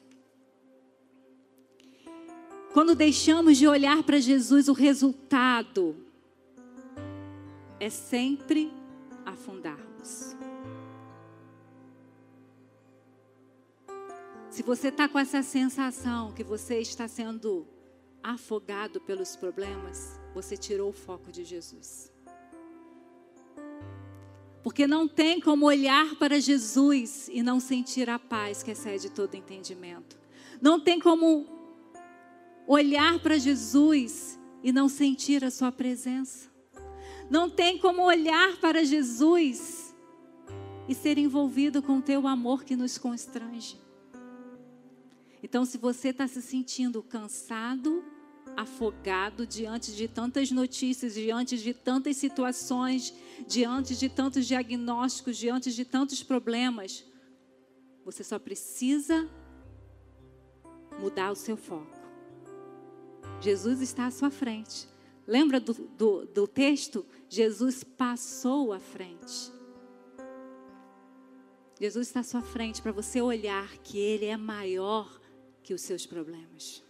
Quando 2.73 2.95
deixamos 2.95 3.57
de 3.57 3.67
olhar 3.67 4.01
para 4.03 4.19
Jesus, 4.19 4.69
o 4.69 4.73
resultado 4.73 5.95
é 7.79 7.89
sempre 7.89 8.71
afundarmos. 9.25 10.35
Se 14.49 14.63
você 14.63 14.89
está 14.89 15.09
com 15.09 15.17
essa 15.17 15.41
sensação 15.41 16.31
que 16.31 16.43
você 16.43 16.79
está 16.79 17.07
sendo 17.07 17.65
afogado 18.23 19.01
pelos 19.01 19.35
problemas, 19.35 20.19
você 20.33 20.55
tirou 20.55 20.89
o 20.89 20.93
foco 20.93 21.31
de 21.31 21.43
Jesus. 21.43 22.11
Porque 24.63 24.85
não 24.85 25.07
tem 25.07 25.39
como 25.39 25.65
olhar 25.65 26.15
para 26.15 26.39
Jesus 26.39 27.27
e 27.31 27.41
não 27.41 27.59
sentir 27.59 28.09
a 28.09 28.19
paz 28.19 28.61
que 28.61 28.71
excede 28.71 29.09
todo 29.09 29.35
entendimento. 29.35 30.19
Não 30.61 30.79
tem 30.79 30.99
como 30.99 31.47
olhar 32.67 33.19
para 33.19 33.39
Jesus 33.39 34.39
e 34.63 34.71
não 34.71 34.87
sentir 34.87 35.43
a 35.43 35.49
sua 35.49 35.71
presença. 35.71 36.49
Não 37.29 37.49
tem 37.49 37.77
como 37.77 38.03
olhar 38.03 38.57
para 38.57 38.83
Jesus 38.83 39.95
e 40.87 40.93
ser 40.93 41.17
envolvido 41.17 41.81
com 41.81 41.97
o 41.97 42.01
teu 42.01 42.27
amor 42.27 42.63
que 42.63 42.75
nos 42.75 42.97
constrange. 42.97 43.79
Então, 45.43 45.65
se 45.65 45.77
você 45.77 46.09
está 46.09 46.27
se 46.27 46.41
sentindo 46.41 47.01
cansado, 47.01 48.03
afogado 48.55 49.45
diante 49.47 49.91
de 49.93 50.07
tantas 50.07 50.51
notícias, 50.51 51.13
diante 51.13 51.57
de 51.57 51.73
tantas 51.73 52.17
situações, 52.17 53.13
diante 53.47 53.95
de 53.95 54.09
tantos 54.09 54.45
diagnósticos, 54.45 55.37
diante 55.37 55.73
de 55.73 55.85
tantos 55.85 56.21
problemas, 56.21 57.05
você 58.05 58.23
só 58.23 58.37
precisa 58.37 59.29
mudar 60.99 61.31
o 61.31 61.35
seu 61.35 61.57
foco. 61.57 62.01
Jesus 63.39 63.81
está 63.81 64.07
à 64.07 64.11
sua 64.11 64.29
frente. 64.29 64.87
Lembra 65.27 65.59
do, 65.59 65.73
do, 65.73 66.25
do 66.25 66.47
texto? 66.47 67.05
Jesus 67.29 67.83
passou 67.83 68.73
à 68.73 68.79
frente. 68.79 69.51
Jesus 71.79 72.07
está 72.07 72.19
à 72.19 72.23
sua 72.23 72.41
frente 72.41 72.81
para 72.81 72.91
você 72.91 73.21
olhar 73.21 73.77
que 73.79 73.97
Ele 73.97 74.25
é 74.25 74.37
maior 74.37 75.20
que 75.63 75.73
os 75.73 75.81
seus 75.81 76.05
problemas. 76.05 76.83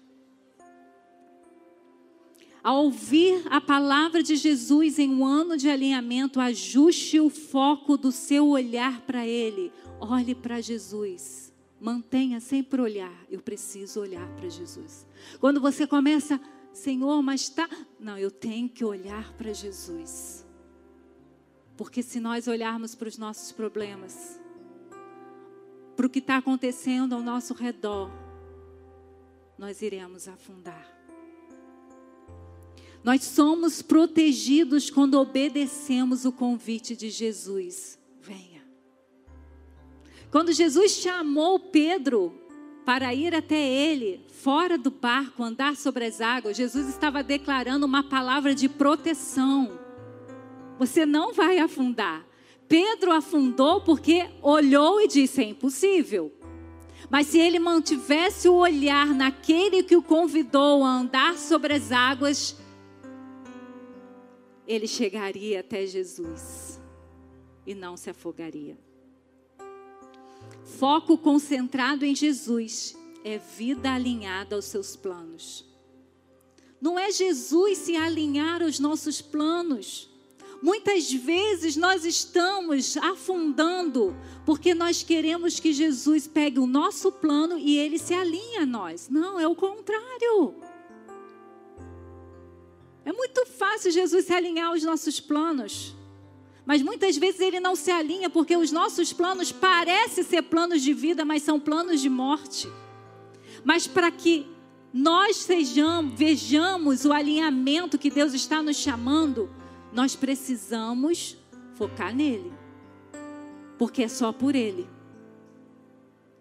Ao 2.64 2.84
ouvir 2.84 3.44
a 3.50 3.60
palavra 3.60 4.22
de 4.22 4.36
Jesus 4.36 5.00
em 5.00 5.10
um 5.10 5.26
ano 5.26 5.58
de 5.58 5.68
alinhamento, 5.68 6.40
ajuste 6.40 7.20
o 7.20 7.30
foco 7.30 7.98
do 7.98 8.12
seu 8.12 8.50
olhar 8.50 9.02
para 9.02 9.26
Ele. 9.26 9.72
Olhe 10.00 10.36
para 10.36 10.62
Jesus. 10.62 11.52
Mantenha 11.80 12.40
sempre 12.40 12.80
olhar. 12.80 13.26
Eu 13.32 13.42
preciso 13.42 14.00
olhar 14.00 14.28
para 14.36 14.48
Jesus. 14.48 15.08
Quando 15.40 15.60
você 15.60 15.88
começa, 15.88 16.40
Senhor, 16.72 17.20
mas 17.24 17.42
está. 17.42 17.68
Não, 18.00 18.16
eu 18.18 18.30
tenho 18.30 18.70
que 18.70 18.86
olhar 18.86 19.34
para 19.34 19.52
Jesus. 19.52 20.46
Porque 21.76 22.04
se 22.04 22.20
nós 22.20 22.48
olharmos 22.48 22.94
para 22.94 23.08
os 23.08 23.18
nossos 23.18 23.52
problemas, 23.52 24.40
para 25.96 26.06
o 26.06 26.10
que 26.10 26.20
está 26.20 26.38
acontecendo 26.38 27.14
ao 27.14 27.24
nosso 27.24 27.56
redor, 27.56 28.12
nós 29.62 29.84
iremos 29.84 30.28
afundar. 30.28 30.92
Nós 33.04 33.24
somos 33.24 33.80
protegidos 33.84 34.90
quando 34.90 35.20
obedecemos 35.20 36.26
o 36.26 36.32
convite 36.32 36.96
de 36.96 37.12
Jesus. 37.12 38.00
Venha. 38.20 38.66
Quando 40.32 40.52
Jesus 40.52 40.94
chamou 40.94 41.60
Pedro 41.60 42.42
para 42.84 43.14
ir 43.14 43.36
até 43.36 43.56
ele, 43.56 44.26
fora 44.30 44.80
do 44.80 44.90
barco, 44.90 45.44
andar 45.44 45.76
sobre 45.76 46.06
as 46.06 46.20
águas, 46.22 46.58
Jesus 46.58 46.90
estava 46.90 47.22
declarando 47.22 47.86
uma 47.86 48.02
palavra 48.02 48.56
de 48.56 48.68
proteção. 48.68 49.80
Você 50.80 51.06
não 51.06 51.34
vai 51.34 51.60
afundar. 51.60 52.26
Pedro 52.68 53.12
afundou 53.12 53.82
porque 53.82 54.28
olhou 54.42 55.00
e 55.00 55.08
disse: 55.08 55.40
é 55.40 55.50
impossível. 55.50 56.41
Mas 57.10 57.28
se 57.28 57.40
ele 57.40 57.60
mantivesse 57.60 58.48
o 58.48 58.56
olhar 58.56 59.08
naquele 59.08 59.84
que 59.84 59.96
o 59.96 60.04
convidou 60.04 60.84
a 60.84 60.90
andar 60.90 61.38
sobre 61.38 61.74
as 61.74 61.92
águas, 61.92 62.56
ele 64.68 64.88
chegaria 64.88 65.60
até 65.60 65.86
Jesus 65.86 66.80
e 67.66 67.74
não 67.74 67.98
se 67.98 68.10
afogaria. 68.10 68.78
Foco 70.64 71.18
concentrado 71.18 72.06
em 72.06 72.16
Jesus 72.16 72.96
é 73.24 73.38
vida 73.38 73.94
alinhada 73.94 74.56
aos 74.56 74.66
seus 74.66 74.96
planos. 74.96 75.66
Não 76.80 76.98
é 76.98 77.12
Jesus 77.12 77.78
se 77.78 77.96
alinhar 77.96 78.64
aos 78.64 78.80
nossos 78.80 79.22
planos. 79.22 80.10
Muitas 80.62 81.12
vezes 81.12 81.76
nós 81.76 82.06
estamos 82.06 82.96
afundando 82.98 84.16
porque 84.46 84.76
nós 84.76 85.02
queremos 85.02 85.60
que 85.60 85.74
Jesus 85.74 86.28
pegue 86.28 86.60
o 86.60 86.68
nosso 86.68 87.12
plano 87.12 87.58
e 87.58 87.78
ele 87.78 87.98
se 87.98 88.14
alinhe 88.14 88.58
a 88.58 88.66
nós. 88.66 89.10
Não, 89.10 89.40
é 89.40 89.48
o 89.48 89.56
contrário. 89.56 90.56
É 93.04 93.12
muito 93.12 93.46
fácil 93.48 93.92
Jesus 93.92 94.26
se 94.26 94.34
alinhar 94.34 94.68
aos 94.68 94.84
nossos 94.84 95.20
planos. 95.20 95.96
Mas 96.64 96.84
muitas 96.84 97.18
vezes 97.18 97.42
ele 97.42 97.60
não 97.60 97.76
se 97.76 97.90
alinha 97.90 98.30
porque 98.30 98.56
os 98.56 98.72
nossos 98.72 99.12
planos 99.12 99.52
parecem 99.52 100.24
ser 100.24 100.44
planos 100.44 100.84
de 100.84 100.94
vida, 100.94 101.26
mas 101.26 101.42
são 101.42 101.60
planos 101.60 102.00
de 102.00 102.10
morte. 102.10 102.70
Mas 103.64 103.88
para 103.88 104.12
que 104.12 104.48
nós 104.94 105.38
sejamos, 105.38 106.14
vejamos 106.14 107.04
o 107.04 107.12
alinhamento 107.12 107.98
que 107.98 108.12
Deus 108.12 108.34
está 108.34 108.62
nos 108.62 108.78
chamando, 108.78 109.50
nós 109.92 110.16
precisamos 110.16 111.38
focar 111.76 112.16
nele. 112.16 112.52
Porque 113.78 114.04
é 114.04 114.08
só 114.08 114.32
por 114.32 114.56
ele 114.56 114.88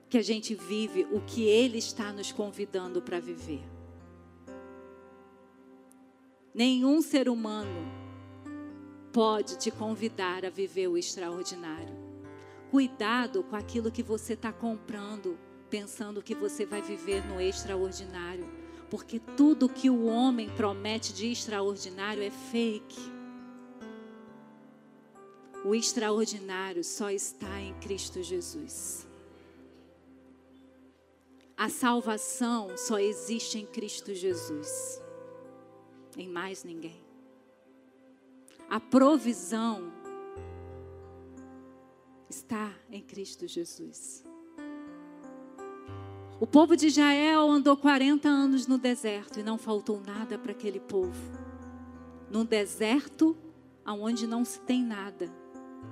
que 0.09 0.19
a 0.19 0.23
gente 0.23 0.55
vive 0.55 1.07
o 1.13 1.21
que 1.21 1.45
ele 1.45 1.79
está 1.79 2.13
nos 2.13 2.33
convidando 2.33 3.01
para 3.01 3.21
viver. 3.21 3.63
Nenhum 6.53 7.01
ser 7.01 7.29
humano 7.29 8.01
pode 9.13 9.57
te 9.57 9.71
convidar 9.71 10.45
a 10.45 10.51
viver 10.51 10.89
o 10.89 10.99
extraordinário. 10.99 11.95
Cuidado 12.71 13.43
com 13.45 13.57
aquilo 13.57 13.91
que 13.91 14.03
você 14.03 14.35
está 14.35 14.53
comprando, 14.53 15.39
pensando 15.69 16.23
que 16.23 16.35
você 16.35 16.67
vai 16.67 16.83
viver 16.83 17.25
no 17.27 17.41
extraordinário. 17.41 18.49
Porque 18.91 19.21
tudo 19.21 19.69
que 19.69 19.89
o 19.89 20.07
homem 20.07 20.51
promete 20.51 21.13
de 21.13 21.31
extraordinário 21.31 22.23
é 22.23 22.31
fake. 22.31 23.20
O 25.65 25.75
extraordinário 25.75 26.83
só 26.83 27.11
está 27.11 27.61
em 27.61 27.75
Cristo 27.81 28.23
Jesus. 28.23 29.07
A 31.57 31.69
salvação 31.69 32.77
só 32.79 32.99
existe 32.99 33.59
em 33.59 33.67
Cristo 33.67 34.15
Jesus 34.15 35.01
em 36.17 36.29
mais 36.29 36.65
ninguém. 36.65 37.01
A 38.69 38.79
provisão 38.79 39.93
está 42.29 42.73
em 42.91 43.03
Cristo 43.03 43.47
Jesus. 43.47 44.25
O 46.41 46.47
povo 46.47 46.77
de 46.77 46.87
Israel 46.87 47.51
andou 47.51 47.77
40 47.77 48.29
anos 48.29 48.67
no 48.67 48.79
deserto 48.79 49.39
e 49.41 49.43
não 49.43 49.59
faltou 49.59 50.01
nada 50.01 50.39
para 50.39 50.53
aquele 50.53 50.81
povo. 50.81 51.21
Num 52.31 52.45
deserto 52.45 53.37
onde 53.85 54.27
não 54.27 54.45
se 54.45 54.61
tem 54.61 54.83
nada, 54.83 55.31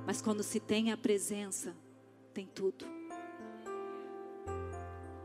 mas 0.06 0.22
quando 0.22 0.42
se 0.42 0.58
tem 0.58 0.90
a 0.92 0.96
presença, 0.96 1.76
tem 2.32 2.48
tudo. 2.54 2.84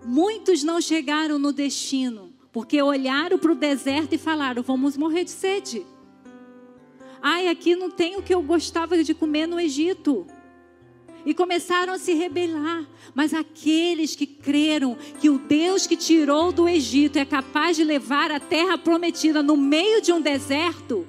Muitos 0.06 0.64
não 0.64 0.82
chegaram 0.82 1.40
no 1.40 1.54
destino 1.54 2.34
porque 2.52 2.82
olharam 2.82 3.40
para 3.40 3.52
o 3.52 3.56
deserto 3.56 4.14
e 4.14 4.18
falaram: 4.18 4.62
vamos 4.62 4.96
morrer 4.96 5.24
de 5.24 5.32
sede. 5.32 5.86
Ai, 7.22 7.48
aqui 7.48 7.76
não 7.76 7.90
tem 7.90 8.18
o 8.18 8.22
que 8.22 8.34
eu 8.34 8.42
gostava 8.42 9.02
de 9.04 9.14
comer 9.14 9.48
no 9.48 9.60
Egito. 9.60 10.28
E 11.26 11.34
começaram 11.34 11.94
a 11.94 11.98
se 11.98 12.14
rebelar. 12.14 12.86
Mas 13.16 13.34
aqueles 13.34 14.14
que 14.14 14.28
creram 14.28 14.98
que 15.22 15.30
o 15.30 15.38
Deus 15.40 15.88
que 15.88 15.96
tirou 15.96 16.52
do 16.52 16.68
Egito 16.68 17.18
é 17.18 17.24
capaz 17.24 17.78
de 17.78 17.84
levar 17.84 18.30
a 18.30 18.42
terra 18.42 18.78
prometida 18.78 19.42
no 19.42 19.56
meio 19.56 20.02
de 20.02 20.12
um 20.12 20.20
deserto, 20.20 21.08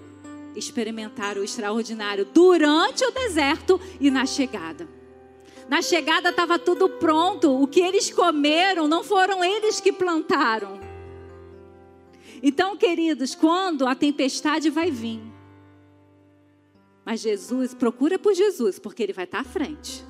experimentaram 0.55 1.41
o 1.41 1.45
extraordinário 1.45 2.25
durante 2.25 3.05
o 3.05 3.11
deserto 3.11 3.81
e 4.01 4.11
na 4.11 4.27
chegada. 4.27 4.89
Na 5.69 5.81
chegada 5.81 6.31
estava 6.31 6.59
tudo 6.59 6.89
pronto. 6.89 7.51
O 7.61 7.67
que 7.67 7.81
eles 7.81 8.11
comeram 8.11 8.87
não 8.87 9.03
foram 9.03 9.45
eles 9.45 9.81
que 9.81 9.93
plantaram. 9.93 10.81
Então, 12.43 12.77
queridos, 12.77 13.35
quando 13.35 13.87
a 13.87 13.95
tempestade 13.95 14.69
vai 14.69 14.91
vir, 14.91 15.21
mas 17.05 17.21
Jesus, 17.21 17.75
procura 17.75 18.19
por 18.19 18.35
Jesus, 18.35 18.79
porque 18.79 19.03
ele 19.03 19.13
vai 19.13 19.25
estar 19.25 19.41
à 19.41 19.45
frente. 19.45 20.05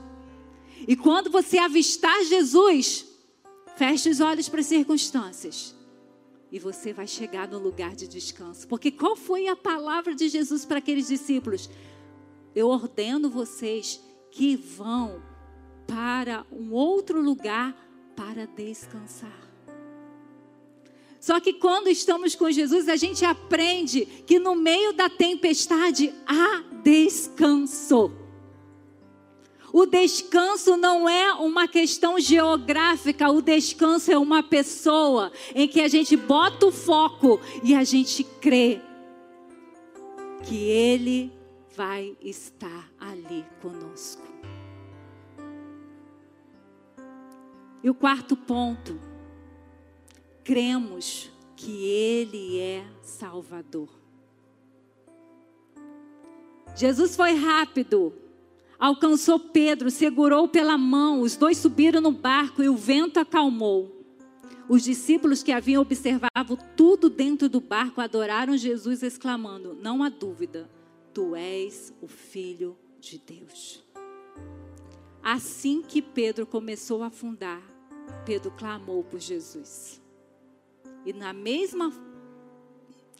E 0.86 0.94
quando 0.96 1.30
você 1.30 1.58
avistar 1.58 2.24
Jesus, 2.24 3.06
feche 3.76 4.08
os 4.08 4.20
olhos 4.20 4.48
para 4.48 4.60
as 4.60 4.66
circunstâncias. 4.66 5.73
E 6.54 6.58
você 6.60 6.92
vai 6.92 7.08
chegar 7.08 7.48
no 7.48 7.58
lugar 7.58 7.96
de 7.96 8.06
descanso. 8.06 8.68
Porque 8.68 8.92
qual 8.92 9.16
foi 9.16 9.48
a 9.48 9.56
palavra 9.56 10.14
de 10.14 10.28
Jesus 10.28 10.64
para 10.64 10.78
aqueles 10.78 11.08
discípulos? 11.08 11.68
Eu 12.54 12.68
ordeno 12.68 13.28
vocês 13.28 14.00
que 14.30 14.54
vão 14.54 15.20
para 15.84 16.46
um 16.52 16.72
outro 16.72 17.20
lugar 17.20 17.76
para 18.14 18.46
descansar. 18.46 19.36
Só 21.18 21.40
que 21.40 21.54
quando 21.54 21.88
estamos 21.88 22.36
com 22.36 22.48
Jesus, 22.48 22.88
a 22.88 22.94
gente 22.94 23.24
aprende 23.24 24.06
que 24.24 24.38
no 24.38 24.54
meio 24.54 24.92
da 24.92 25.10
tempestade 25.10 26.14
há 26.24 26.62
descanso. 26.84 28.12
O 29.76 29.86
descanso 29.86 30.76
não 30.76 31.08
é 31.08 31.32
uma 31.32 31.66
questão 31.66 32.20
geográfica, 32.20 33.28
o 33.28 33.42
descanso 33.42 34.12
é 34.12 34.16
uma 34.16 34.40
pessoa 34.40 35.32
em 35.52 35.66
que 35.66 35.80
a 35.80 35.88
gente 35.88 36.16
bota 36.16 36.66
o 36.66 36.70
foco 36.70 37.40
e 37.60 37.74
a 37.74 37.82
gente 37.82 38.22
crê 38.22 38.80
que 40.44 40.54
Ele 40.68 41.32
vai 41.76 42.16
estar 42.22 42.88
ali 43.00 43.44
conosco. 43.60 44.22
E 47.82 47.90
o 47.90 47.94
quarto 47.94 48.36
ponto 48.36 48.96
cremos 50.44 51.32
que 51.56 51.84
Ele 51.84 52.60
é 52.60 52.86
Salvador. 53.02 53.88
Jesus 56.76 57.16
foi 57.16 57.34
rápido, 57.34 58.12
alcançou 58.78 59.38
Pedro, 59.38 59.90
segurou 59.90 60.48
pela 60.48 60.76
mão, 60.76 61.20
os 61.20 61.36
dois 61.36 61.58
subiram 61.58 62.00
no 62.00 62.12
barco 62.12 62.62
e 62.62 62.68
o 62.68 62.76
vento 62.76 63.18
acalmou. 63.18 63.92
Os 64.68 64.82
discípulos 64.82 65.42
que 65.42 65.52
haviam 65.52 65.82
observado 65.82 66.58
tudo 66.74 67.10
dentro 67.10 67.48
do 67.48 67.60
barco 67.60 68.00
adoraram 68.00 68.56
Jesus, 68.56 69.02
exclamando: 69.02 69.74
Não 69.74 70.02
há 70.02 70.08
dúvida, 70.08 70.70
tu 71.12 71.36
és 71.36 71.92
o 72.00 72.08
Filho 72.08 72.76
de 72.98 73.18
Deus. 73.18 73.84
Assim 75.22 75.82
que 75.82 76.00
Pedro 76.00 76.46
começou 76.46 77.02
a 77.02 77.06
afundar, 77.06 77.62
Pedro 78.24 78.50
clamou 78.52 79.04
por 79.04 79.20
Jesus. 79.20 80.00
E 81.04 81.12
na 81.12 81.34
mesma 81.34 81.92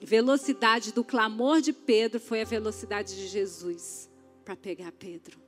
velocidade 0.02 0.92
do 0.92 1.04
clamor 1.04 1.60
de 1.60 1.72
Pedro 1.72 2.18
foi 2.18 2.40
a 2.40 2.46
velocidade 2.46 3.14
de 3.14 3.28
Jesus 3.28 4.10
para 4.44 4.56
pegar 4.56 4.92
Pedro 4.92 5.43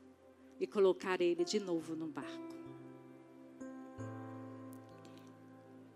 e 0.60 0.66
colocar 0.66 1.20
ele 1.20 1.44
de 1.44 1.60
novo 1.60 1.94
no 1.94 2.06
barco. 2.06 2.56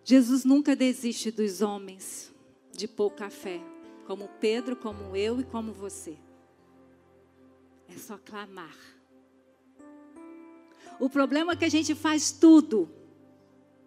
Jesus 0.04 0.44
nunca 0.44 0.74
desiste 0.74 1.30
dos 1.30 1.61
homens 1.61 2.34
de 2.72 2.88
pouca 2.88 3.30
fé, 3.30 3.61
como 4.06 4.28
Pedro, 4.40 4.74
como 4.74 5.14
eu 5.14 5.40
e 5.40 5.44
como 5.44 5.72
você. 5.72 6.18
É 7.88 7.96
só 7.96 8.18
clamar. 8.18 8.76
O 10.98 11.08
problema 11.08 11.52
é 11.52 11.56
que 11.56 11.64
a 11.64 11.68
gente 11.68 11.94
faz 11.94 12.32
tudo, 12.32 12.90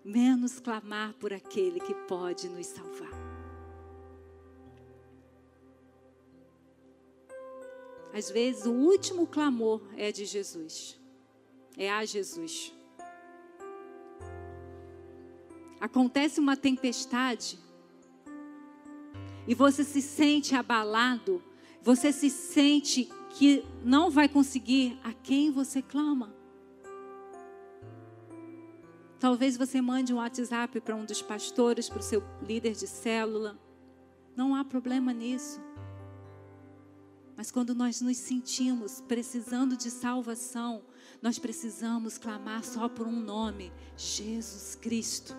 menos 0.03 0.59
clamar 0.59 1.13
por 1.15 1.33
aquele 1.33 1.79
que 1.79 1.93
pode 1.93 2.49
nos 2.49 2.67
salvar. 2.67 3.22
Às 8.13 8.29
vezes, 8.29 8.65
o 8.65 8.71
último 8.71 9.25
clamor 9.25 9.81
é 9.97 10.11
de 10.11 10.23
Jesus, 10.23 10.99
é 11.75 11.91
a 11.91 12.05
Jesus. 12.05 12.71
Acontece 15.79 16.39
uma 16.39 16.55
tempestade 16.55 17.59
e 19.47 19.55
você 19.55 19.83
se 19.83 20.01
sente 20.01 20.55
abalado, 20.55 21.43
você 21.81 22.13
se 22.13 22.29
sente 22.29 23.09
que 23.31 23.65
não 23.83 24.09
vai 24.09 24.29
conseguir 24.29 24.97
a 25.03 25.11
quem 25.11 25.51
você 25.51 25.81
clama. 25.81 26.33
Talvez 29.19 29.57
você 29.57 29.81
mande 29.81 30.13
um 30.13 30.17
WhatsApp 30.17 30.79
para 30.81 30.95
um 30.95 31.03
dos 31.03 31.21
pastores, 31.21 31.89
para 31.89 31.99
o 31.99 32.03
seu 32.03 32.21
líder 32.41 32.73
de 32.73 32.85
célula. 32.85 33.57
Não 34.35 34.53
há 34.53 34.63
problema 34.63 35.11
nisso. 35.13 35.59
Mas 37.35 37.49
quando 37.49 37.73
nós 37.73 37.99
nos 38.01 38.17
sentimos 38.17 39.01
precisando 39.01 39.75
de 39.75 39.89
salvação, 39.89 40.83
nós 41.21 41.39
precisamos 41.39 42.17
clamar 42.17 42.63
só 42.63 42.87
por 42.87 43.07
um 43.07 43.19
nome: 43.19 43.71
Jesus 43.97 44.75
Cristo. 44.75 45.35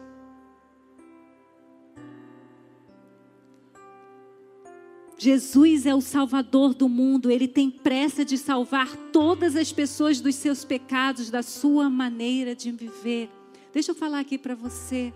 Jesus 5.16 5.86
é 5.86 5.95
o 5.95 6.01
Salvador 6.01 6.74
do 6.74 6.88
mundo, 6.88 7.30
ele 7.30 7.47
tem 7.47 7.70
pressa 7.70 8.24
de 8.24 8.36
salvar 8.36 8.95
todas 9.12 9.55
as 9.57 9.72
pessoas 9.72 10.20
dos 10.20 10.34
seus 10.34 10.64
pecados, 10.64 11.30
da 11.30 11.42
sua 11.42 11.88
maneira 11.88 12.55
de 12.55 12.70
viver. 12.72 13.30
Deixa 13.72 13.92
eu 13.92 13.95
falar 13.95 14.20
aqui 14.20 14.36
para 14.36 14.55
você. 14.55 15.14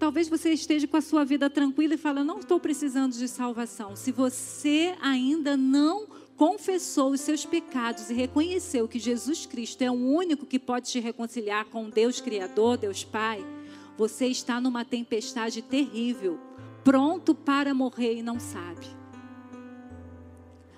Talvez 0.00 0.30
você 0.30 0.50
esteja 0.54 0.88
com 0.88 0.96
a 0.96 1.02
sua 1.02 1.26
vida 1.26 1.50
tranquila 1.50 1.92
e 1.92 1.98
fala: 1.98 2.24
"Não 2.24 2.38
estou 2.38 2.58
precisando 2.58 3.12
de 3.12 3.28
salvação". 3.28 3.94
Se 3.94 4.10
você 4.10 4.96
ainda 4.98 5.58
não 5.58 6.08
confessou 6.38 7.10
os 7.10 7.20
seus 7.20 7.44
pecados 7.44 8.08
e 8.08 8.14
reconheceu 8.14 8.88
que 8.88 8.98
Jesus 8.98 9.44
Cristo 9.44 9.82
é 9.82 9.90
o 9.90 9.94
único 9.94 10.46
que 10.46 10.58
pode 10.58 10.90
te 10.90 10.98
reconciliar 10.98 11.66
com 11.66 11.90
Deus 11.90 12.18
Criador, 12.18 12.78
Deus 12.78 13.04
Pai, 13.04 13.44
você 13.98 14.26
está 14.26 14.58
numa 14.58 14.86
tempestade 14.86 15.60
terrível, 15.60 16.40
pronto 16.82 17.34
para 17.34 17.74
morrer 17.74 18.14
e 18.14 18.22
não 18.22 18.40
sabe. 18.40 18.86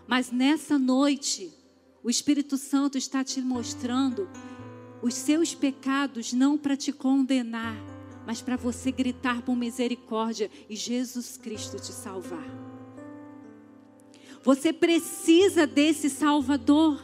Mas 0.05 0.33
nessa 0.33 0.77
noite, 0.81 1.55
o 2.03 2.11
Espírito 2.11 2.57
Santo 2.57 2.99
está 2.99 3.23
te 3.23 3.41
mostrando 3.41 4.29
os 5.01 5.15
seus 5.15 5.55
pecados 5.55 6.33
não 6.33 6.59
para 6.59 6.77
te 6.77 6.93
condenar, 6.93 7.92
mas 8.27 8.41
para 8.41 8.57
você 8.57 8.91
gritar 8.93 9.43
por 9.43 9.57
misericórdia 9.57 10.51
e 10.69 10.77
Jesus 10.77 11.37
Cristo 11.37 11.77
te 11.77 11.93
salvar. 11.93 12.47
Você 14.43 14.73
precisa 14.73 15.67
desse 15.67 16.11
Salvador. 16.11 17.01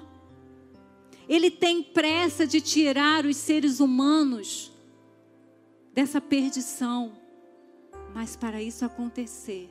Ele 1.29 1.51
tem 1.51 1.83
pressa 1.83 2.47
de 2.47 2.61
tirar 2.61 3.25
os 3.25 3.37
seres 3.37 3.81
humanos 3.81 4.73
dessa 5.93 6.21
perdição. 6.21 7.13
Mas 8.15 8.35
para 8.35 8.63
isso 8.63 8.85
acontecer, 8.85 9.69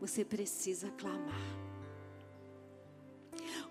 você 0.00 0.24
precisa 0.24 0.90
clamar. 0.98 1.40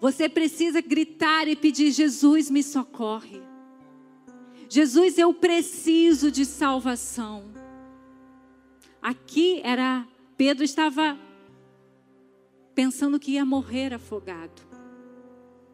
Você 0.01 0.27
precisa 0.27 0.81
gritar 0.81 1.47
e 1.47 1.55
pedir: 1.55 1.91
Jesus, 1.91 2.49
me 2.49 2.63
socorre. 2.63 3.41
Jesus, 4.75 5.17
eu 5.17 5.33
preciso 5.33 6.29
de 6.29 6.43
salvação. 6.43 7.45
Aqui 9.01 9.61
era 9.63 10.05
Pedro 10.35 10.65
estava 10.65 11.17
pensando 12.73 13.17
que 13.17 13.31
ia 13.31 13.45
morrer 13.45 13.93
afogado 13.93 14.61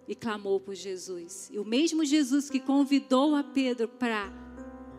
e 0.07 0.13
clamou 0.13 0.59
por 0.59 0.75
Jesus. 0.75 1.49
E 1.51 1.57
o 1.57 1.65
mesmo 1.65 2.05
Jesus 2.05 2.47
que 2.47 2.59
convidou 2.59 3.35
a 3.35 3.43
Pedro 3.43 3.87
para 3.87 4.31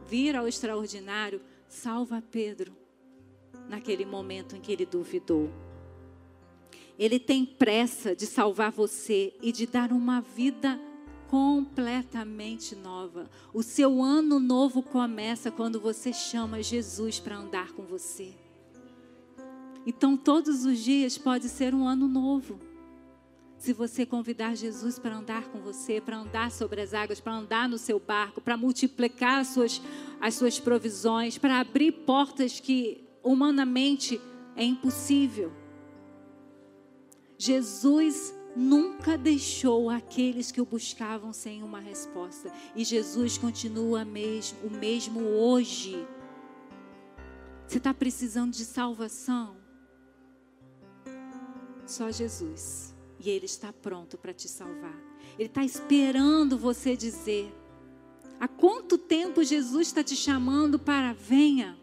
vir 0.09 0.35
ao 0.35 0.49
extraordinário, 0.49 1.41
salva 1.69 2.21
Pedro 2.21 2.73
naquele 3.69 4.05
momento 4.05 4.57
em 4.57 4.61
que 4.61 4.73
ele 4.73 4.85
duvidou. 4.85 5.49
Ele 6.99 7.21
tem 7.21 7.47
pressa 7.47 8.17
de 8.17 8.27
salvar 8.27 8.73
você 8.73 9.33
e 9.41 9.53
de 9.53 9.65
dar 9.65 9.93
uma 9.93 10.21
vida 10.21 10.77
completamente 11.33 12.77
nova. 12.77 13.31
O 13.55 13.63
seu 13.63 14.03
ano 14.03 14.39
novo 14.39 14.83
começa 14.83 15.51
quando 15.51 15.81
você 15.81 16.13
chama 16.13 16.63
Jesus 16.63 17.19
para 17.19 17.39
andar 17.39 17.73
com 17.73 17.85
você. 17.85 18.35
Então, 19.87 20.15
todos 20.15 20.67
os 20.67 20.79
dias 20.79 21.17
pode 21.17 21.49
ser 21.49 21.75
um 21.75 21.89
ano 21.89 22.07
novo. 22.07 22.61
Se 23.57 23.73
você 23.73 24.05
convidar 24.05 24.55
Jesus 24.55 24.99
para 24.99 25.17
andar 25.17 25.45
com 25.45 25.59
você, 25.61 26.03
para 26.03 26.19
andar 26.19 26.51
sobre 26.51 26.83
as 26.83 26.93
águas, 26.93 27.19
para 27.19 27.33
andar 27.33 27.67
no 27.67 27.79
seu 27.79 27.99
barco, 27.99 28.43
para 28.43 28.59
multiplicar 28.59 29.41
as 29.41 29.49
suas, 29.49 29.81
as 30.21 30.35
suas 30.35 30.61
provisões, 30.61 31.39
para 31.39 31.61
abrir 31.61 31.93
portas 31.93 32.61
que 32.61 33.09
humanamente 33.23 34.21
é 34.55 34.65
impossível. 34.65 35.51
Jesus 37.39 38.35
nunca 38.57 39.17
deixou 39.17 39.89
aqueles 39.91 40.51
que 40.51 40.61
o 40.61 40.67
buscavam 40.67 41.33
sem 41.33 41.63
uma 41.63 41.81
resposta. 41.81 42.53
E 42.75 42.85
Jesus 42.85 43.39
continua 43.39 44.05
mesmo, 44.05 44.59
o 44.67 44.71
mesmo 44.71 45.21
hoje. 45.21 46.07
Você 47.67 47.79
está 47.79 47.95
precisando 47.95 48.53
de 48.53 48.65
salvação? 48.65 49.57
Só 51.87 52.11
Jesus. 52.11 52.95
E 53.19 53.31
Ele 53.31 53.47
está 53.47 53.73
pronto 53.73 54.19
para 54.19 54.33
te 54.33 54.49
salvar. 54.49 54.99
Ele 55.39 55.49
está 55.49 55.65
esperando 55.65 56.59
você 56.59 56.97
dizer. 56.97 57.53
Há 58.39 58.49
quanto 58.49 58.99
tempo 58.99 59.45
Jesus 59.45 59.87
está 59.87 60.03
te 60.03 60.17
chamando 60.17 60.79
para 60.79 61.13
venha, 61.13 61.79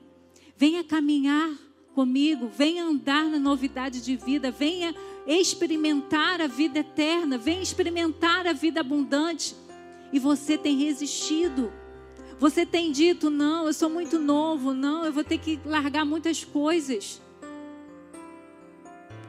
venha 0.57 0.83
caminhar 0.83 1.68
comigo, 1.99 2.47
venha 2.47 2.85
andar 2.85 3.25
na 3.25 3.37
novidade 3.37 3.99
de 3.99 4.15
vida, 4.15 4.49
venha 4.49 4.95
experimentar 5.27 6.39
a 6.39 6.47
vida 6.47 6.79
eterna, 6.79 7.37
venha 7.37 7.61
experimentar 7.61 8.47
a 8.47 8.53
vida 8.53 8.79
abundante. 8.79 9.53
E 10.13 10.17
você 10.17 10.57
tem 10.57 10.77
resistido. 10.77 11.73
Você 12.39 12.65
tem 12.65 12.93
dito: 12.93 13.29
não, 13.29 13.67
eu 13.67 13.73
sou 13.73 13.89
muito 13.89 14.17
novo, 14.17 14.73
não, 14.73 15.05
eu 15.05 15.11
vou 15.11 15.25
ter 15.25 15.39
que 15.39 15.59
largar 15.65 16.05
muitas 16.05 16.41
coisas. 16.45 17.21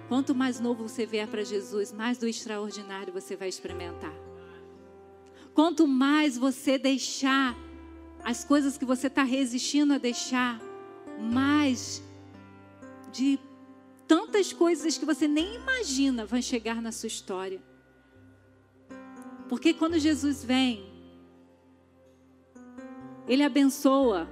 Quanto 0.06 0.32
mais 0.32 0.60
novo 0.60 0.88
você 0.88 1.04
vier 1.04 1.26
para 1.26 1.42
Jesus, 1.42 1.92
mais 1.92 2.18
do 2.18 2.28
extraordinário 2.28 3.12
você 3.12 3.34
vai 3.34 3.48
experimentar. 3.48 4.14
Quanto 5.52 5.88
mais 5.88 6.38
você 6.38 6.78
deixar 6.78 7.56
as 8.22 8.44
coisas 8.44 8.78
que 8.78 8.84
você 8.84 9.08
está 9.08 9.24
resistindo 9.24 9.92
a 9.92 9.98
deixar, 9.98 10.60
mais 11.18 12.00
de 13.12 13.38
tantas 14.06 14.52
coisas 14.52 14.98
que 14.98 15.04
você 15.04 15.28
nem 15.28 15.54
imagina 15.54 16.24
vão 16.24 16.40
chegar 16.42 16.82
na 16.82 16.90
sua 16.90 17.06
história. 17.06 17.62
Porque 19.48 19.74
quando 19.74 19.98
Jesus 19.98 20.44
vem, 20.44 20.84
Ele 23.28 23.42
abençoa 23.42 24.28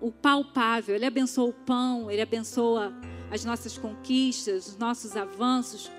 o 0.00 0.10
palpável, 0.10 0.94
Ele 0.94 1.04
abençoa 1.04 1.50
o 1.50 1.52
pão, 1.52 2.10
Ele 2.10 2.22
abençoa 2.22 2.92
as 3.30 3.44
nossas 3.44 3.76
conquistas, 3.78 4.68
os 4.68 4.76
nossos 4.76 5.16
avanços. 5.16 5.90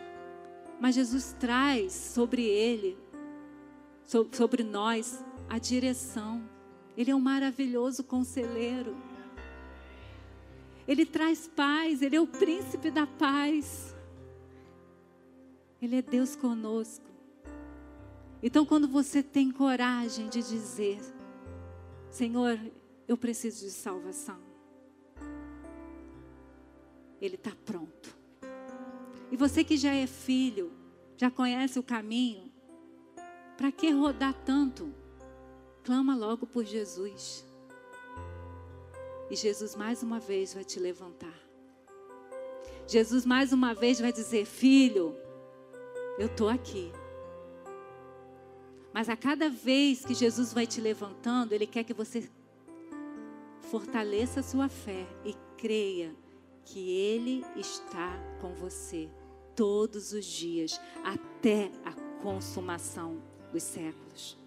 Mas 0.80 0.96
Jesus 0.96 1.36
traz 1.40 1.94
sobre 1.94 2.44
Ele, 2.44 2.98
sobre 4.32 4.64
nós, 4.64 5.24
a 5.48 5.58
direção. 5.60 6.42
Ele 6.98 7.12
é 7.12 7.16
um 7.16 7.20
maravilhoso 7.20 8.04
conselheiro. 8.04 8.96
Ele 10.88 11.06
traz 11.06 11.48
paz, 11.48 12.02
Ele 12.02 12.16
é 12.16 12.22
o 12.22 12.28
príncipe 12.28 12.90
da 12.90 13.06
paz. 13.06 13.96
Ele 15.82 15.98
é 15.98 16.02
Deus 16.02 16.36
conosco. 16.36 17.06
Então, 18.44 18.66
quando 18.66 18.88
você 18.88 19.22
tem 19.22 19.52
coragem 19.52 20.30
de 20.30 20.42
dizer: 20.42 21.00
Senhor, 22.10 22.60
eu 23.08 23.18
preciso 23.18 23.66
de 23.66 23.72
salvação, 23.72 24.40
Ele 27.20 27.36
está 27.36 27.52
pronto. 27.66 28.16
E 29.32 29.38
você 29.38 29.64
que 29.64 29.78
já 29.78 29.94
é 29.94 30.06
filho, 30.08 30.72
já 31.16 31.32
conhece 31.32 31.80
o 31.80 31.84
caminho, 31.84 32.52
para 33.56 33.72
que 33.72 33.92
rodar 33.92 34.34
tanto? 34.44 34.94
Clama 35.84 36.16
logo 36.16 36.46
por 36.46 36.66
Jesus. 36.66 37.46
E 39.32 39.36
Jesus 39.38 39.78
mais 39.78 40.04
uma 40.04 40.20
vez 40.20 40.54
vai 40.54 40.66
te 40.66 40.78
levantar. 40.78 41.34
Jesus 42.86 43.26
mais 43.26 43.54
uma 43.54 43.74
vez 43.74 44.02
vai 44.02 44.12
dizer: 44.12 44.46
Filho, 44.46 45.16
eu 46.20 46.28
estou 46.28 46.50
aqui. 46.50 46.92
Mas 48.94 49.08
a 49.08 49.16
cada 49.16 49.50
vez 49.50 50.04
que 50.04 50.14
Jesus 50.14 50.52
vai 50.52 50.68
te 50.68 50.82
levantando, 50.82 51.54
Ele 51.54 51.66
quer 51.66 51.86
que 51.86 51.94
você 51.94 52.30
fortaleça 53.62 54.42
a 54.42 54.44
sua 54.44 54.68
fé 54.68 55.08
e 55.24 55.34
creia 55.58 56.14
que 56.66 56.92
Ele 56.92 57.46
está 57.56 58.20
com 58.42 58.54
você 58.54 59.10
todos 59.56 60.12
os 60.12 60.26
dias, 60.26 60.78
até 61.06 61.72
a 61.86 61.94
consumação 62.22 63.24
dos 63.54 63.64
séculos. 63.64 64.41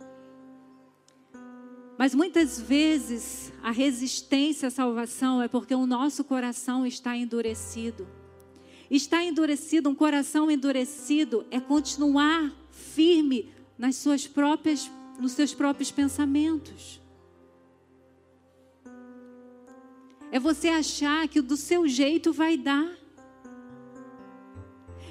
Mas 1.97 2.15
muitas 2.15 2.61
vezes 2.61 3.53
a 3.63 3.71
resistência 3.71 4.69
à 4.69 4.71
salvação 4.71 5.41
é 5.41 5.49
porque 5.49 5.75
o 5.75 5.87
nosso 5.87 6.25
coração 6.25 6.87
está 6.87 7.17
endurecido. 7.17 8.07
Está 8.91 9.23
endurecido, 9.23 9.89
um 9.89 9.95
coração 9.95 10.51
endurecido 10.51 11.47
é 11.51 11.61
continuar 11.61 12.53
firme 12.71 13.53
nas 13.79 13.97
suas 13.97 14.27
próprias, 14.27 14.91
nos 15.19 15.33
seus 15.33 15.55
próprios 15.55 15.91
pensamentos. 15.91 17.01
É 20.31 20.39
você 20.39 20.69
achar 20.69 21.29
que 21.29 21.41
do 21.41 21.57
seu 21.57 21.87
jeito 21.87 22.33
vai 22.33 22.57
dar. 22.57 23.04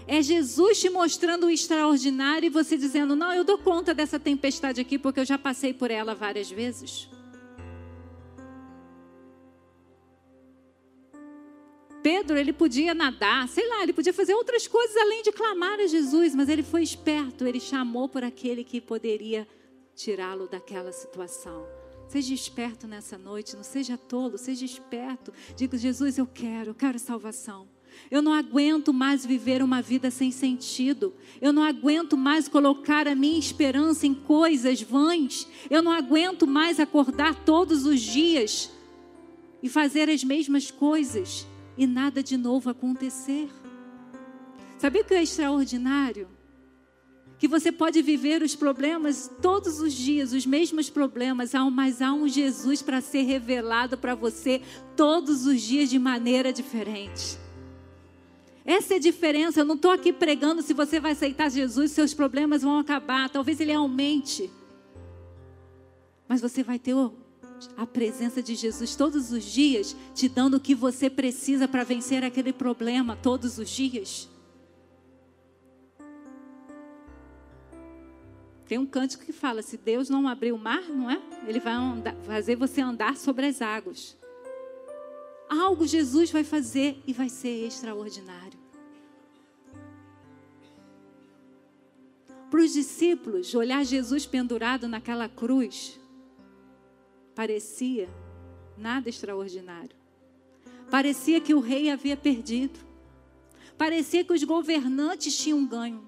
É 0.08 0.22
Jesus 0.22 0.80
te 0.80 0.90
mostrando 0.90 1.48
o 1.48 1.50
extraordinário 1.50 2.48
e 2.48 2.50
você 2.50 2.78
dizendo: 2.78 3.16
Não, 3.16 3.34
eu 3.34 3.44
dou 3.44 3.58
conta 3.58 3.94
dessa 3.94 4.20
tempestade 4.20 4.82
aqui 4.82 4.98
porque 4.98 5.20
eu 5.20 5.26
já 5.26 5.38
passei 5.38 5.74
por 5.74 5.90
ela 5.90 6.14
várias 6.14 6.50
vezes. 6.52 7.10
Pedro, 12.04 12.38
ele 12.38 12.52
podia 12.52 12.94
nadar, 12.94 13.48
sei 13.48 13.66
lá, 13.66 13.82
ele 13.82 13.94
podia 13.94 14.14
fazer 14.14 14.34
outras 14.34 14.68
coisas 14.68 14.96
além 14.98 15.24
de 15.24 15.32
clamar 15.32 15.80
a 15.80 15.88
Jesus, 15.88 16.36
mas 16.36 16.50
ele 16.50 16.62
foi 16.62 16.84
esperto, 16.84 17.48
ele 17.48 17.62
chamou 17.62 18.10
por 18.10 18.26
aquele 18.26 18.62
que 18.62 18.82
poderia 18.82 19.48
tirá-lo 19.96 20.46
daquela 20.50 20.92
situação. 20.92 21.66
Seja 22.10 22.34
esperto 22.34 22.88
nessa 22.88 23.18
noite, 23.18 23.56
não 23.56 23.64
seja 23.64 23.98
tolo, 23.98 24.38
seja 24.38 24.66
esperto. 24.66 25.34
Diga, 25.56 25.78
Jesus, 25.78 26.18
eu 26.18 26.28
quero, 26.28 26.72
eu 26.72 26.76
quero 26.76 27.00
salvação. 27.00 27.73
Eu 28.10 28.22
não 28.22 28.34
aguento 28.34 28.94
mais 28.94 29.26
viver 29.26 29.62
uma 29.64 29.82
vida 29.82 30.12
sem 30.12 30.32
sentido. 30.32 31.14
Eu 31.42 31.52
não 31.52 31.64
aguento 31.64 32.16
mais 32.16 32.48
colocar 32.48 33.08
a 33.08 33.16
minha 33.16 33.40
esperança 33.40 34.06
em 34.06 34.14
coisas 34.14 34.82
vãs. 34.82 35.48
Eu 35.70 35.82
não 35.82 35.92
aguento 35.92 36.46
mais 36.46 36.80
acordar 36.80 37.44
todos 37.44 37.86
os 37.86 38.02
dias 38.02 38.70
e 39.62 39.70
fazer 39.70 40.10
as 40.10 40.24
mesmas 40.24 40.70
coisas 40.70 41.48
e 41.78 41.88
nada 41.88 42.22
de 42.22 42.38
novo 42.38 42.70
acontecer. 42.70 43.50
Sabe 44.78 45.00
o 45.00 45.06
que 45.06 45.14
é 45.14 45.24
extraordinário? 45.24 46.28
Que 47.40 47.48
você 47.48 47.72
pode 47.72 48.02
viver 48.02 48.42
os 48.42 48.56
problemas 48.56 49.32
todos 49.42 49.80
os 49.80 49.94
dias, 49.94 50.34
os 50.34 50.46
mesmos 50.46 50.90
problemas, 50.90 51.54
mas 51.72 52.02
há 52.02 52.14
um 52.14 52.28
Jesus 52.28 52.82
para 52.82 53.02
ser 53.02 53.24
revelado 53.24 53.98
para 53.98 54.14
você 54.14 54.62
todos 54.96 55.46
os 55.46 55.62
dias 55.62 55.90
de 55.90 55.98
maneira 55.98 56.52
diferente. 56.52 57.43
Essa 58.66 58.94
é 58.94 58.98
a 58.98 59.00
diferença. 59.00 59.60
Eu 59.60 59.66
não 59.66 59.76
estou 59.76 59.92
aqui 59.92 60.14
pregando 60.14 60.62
se 60.62 60.74
você 60.74 61.00
vai 61.00 61.12
aceitar 61.12 61.50
Jesus, 61.50 61.92
seus 61.92 62.14
problemas 62.14 62.62
vão 62.62 62.80
acabar. 62.80 63.30
Talvez 63.30 63.60
ele 63.60 63.74
aumente. 63.74 64.50
Mas 66.28 66.42
você 66.42 66.64
vai 66.64 66.80
ter 66.80 66.96
a 67.78 67.86
presença 67.86 68.42
de 68.42 68.56
Jesus 68.56 68.96
todos 68.96 69.32
os 69.32 69.44
dias, 69.44 69.96
te 70.14 70.28
dando 70.28 70.56
o 70.56 70.60
que 70.60 70.74
você 70.74 71.10
precisa 71.10 71.68
para 71.68 71.84
vencer 71.84 72.24
aquele 72.24 72.54
problema 72.54 73.16
todos 73.16 73.58
os 73.58 73.70
dias. 73.70 74.30
Tem 78.66 78.78
um 78.78 78.86
cântico 78.86 79.26
que 79.26 79.34
fala: 79.34 79.62
se 79.62 79.78
Deus 79.78 80.10
não 80.10 80.28
abrir 80.28 80.52
o 80.52 80.58
mar, 80.58 80.82
não 80.84 81.10
é? 81.10 81.22
Ele 81.46 81.60
vai 81.60 81.74
andar, 81.74 82.16
fazer 82.24 82.56
você 82.56 82.82
andar 82.82 83.18
sobre 83.18 83.46
as 83.46 83.62
águas. 83.62 84.18
Algo 85.54 85.86
Jesus 85.86 86.32
vai 86.32 86.44
fazer 86.44 87.02
e 87.06 87.14
vai 87.14 87.30
ser 87.30 87.68
extraordinário. 87.68 88.58
Para 92.50 92.60
os 92.60 92.74
discípulos, 92.74 93.54
olhar 93.54 93.86
Jesus 93.86 94.26
pendurado 94.26 94.88
naquela 94.88 95.30
cruz, 95.30 96.00
parecia 97.36 98.10
nada 98.78 99.10
extraordinário. 99.10 99.96
Parecia 100.90 101.40
que 101.40 101.54
o 101.54 101.60
rei 101.60 101.90
havia 101.90 102.18
perdido. 102.18 102.80
Parecia 103.78 104.24
que 104.24 104.34
os 104.34 104.44
governantes 104.44 105.38
tinham 105.38 105.66
ganho. 105.66 106.08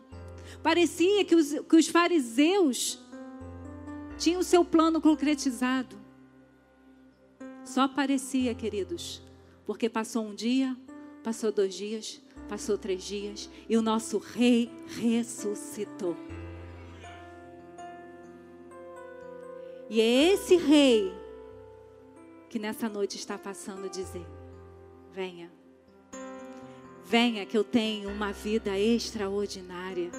Parecia 0.63 1.23
que 1.23 1.35
os, 1.35 1.51
que 1.67 1.75
os 1.75 1.87
fariseus 1.87 2.99
tinham 4.17 4.41
seu 4.41 4.65
plano 4.65 4.99
concretizado. 4.99 5.95
Só 7.63 7.87
parecia, 7.87 8.53
queridos, 8.53 9.21
porque 9.65 9.89
passou 9.89 10.25
um 10.25 10.35
dia, 10.35 10.75
passou 11.23 11.51
dois 11.51 11.73
dias, 11.73 12.21
passou 12.47 12.77
três 12.77 13.03
dias 13.03 13.49
e 13.67 13.75
o 13.75 13.81
nosso 13.81 14.17
rei 14.17 14.69
ressuscitou. 14.87 16.15
E 19.89 20.01
é 20.01 20.33
esse 20.33 20.55
rei 20.55 21.13
que 22.49 22.57
nessa 22.57 22.89
noite 22.89 23.17
está 23.17 23.37
passando 23.37 23.89
dizer: 23.89 24.25
venha, 25.11 25.51
venha 27.03 27.45
que 27.45 27.57
eu 27.57 27.63
tenho 27.63 28.09
uma 28.09 28.31
vida 28.31 28.77
extraordinária. 28.77 30.11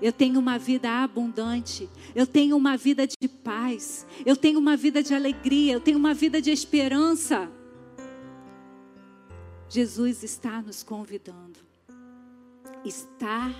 Eu 0.00 0.12
tenho 0.12 0.40
uma 0.40 0.58
vida 0.58 0.90
abundante, 0.90 1.88
eu 2.14 2.26
tenho 2.26 2.56
uma 2.56 2.76
vida 2.76 3.06
de 3.06 3.28
paz, 3.28 4.06
eu 4.24 4.34
tenho 4.34 4.58
uma 4.58 4.76
vida 4.76 5.02
de 5.02 5.14
alegria, 5.14 5.74
eu 5.74 5.80
tenho 5.80 5.98
uma 5.98 6.12
vida 6.14 6.42
de 6.42 6.50
esperança. 6.50 7.50
Jesus 9.74 10.22
está 10.22 10.62
nos 10.62 10.84
convidando. 10.84 11.58
Estar 12.84 13.52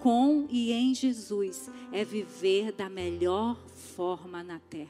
com 0.00 0.46
e 0.48 0.72
em 0.72 0.94
Jesus 0.94 1.68
é 1.92 2.02
viver 2.02 2.72
da 2.72 2.88
melhor 2.88 3.54
forma 3.94 4.42
na 4.42 4.58
terra. 4.58 4.88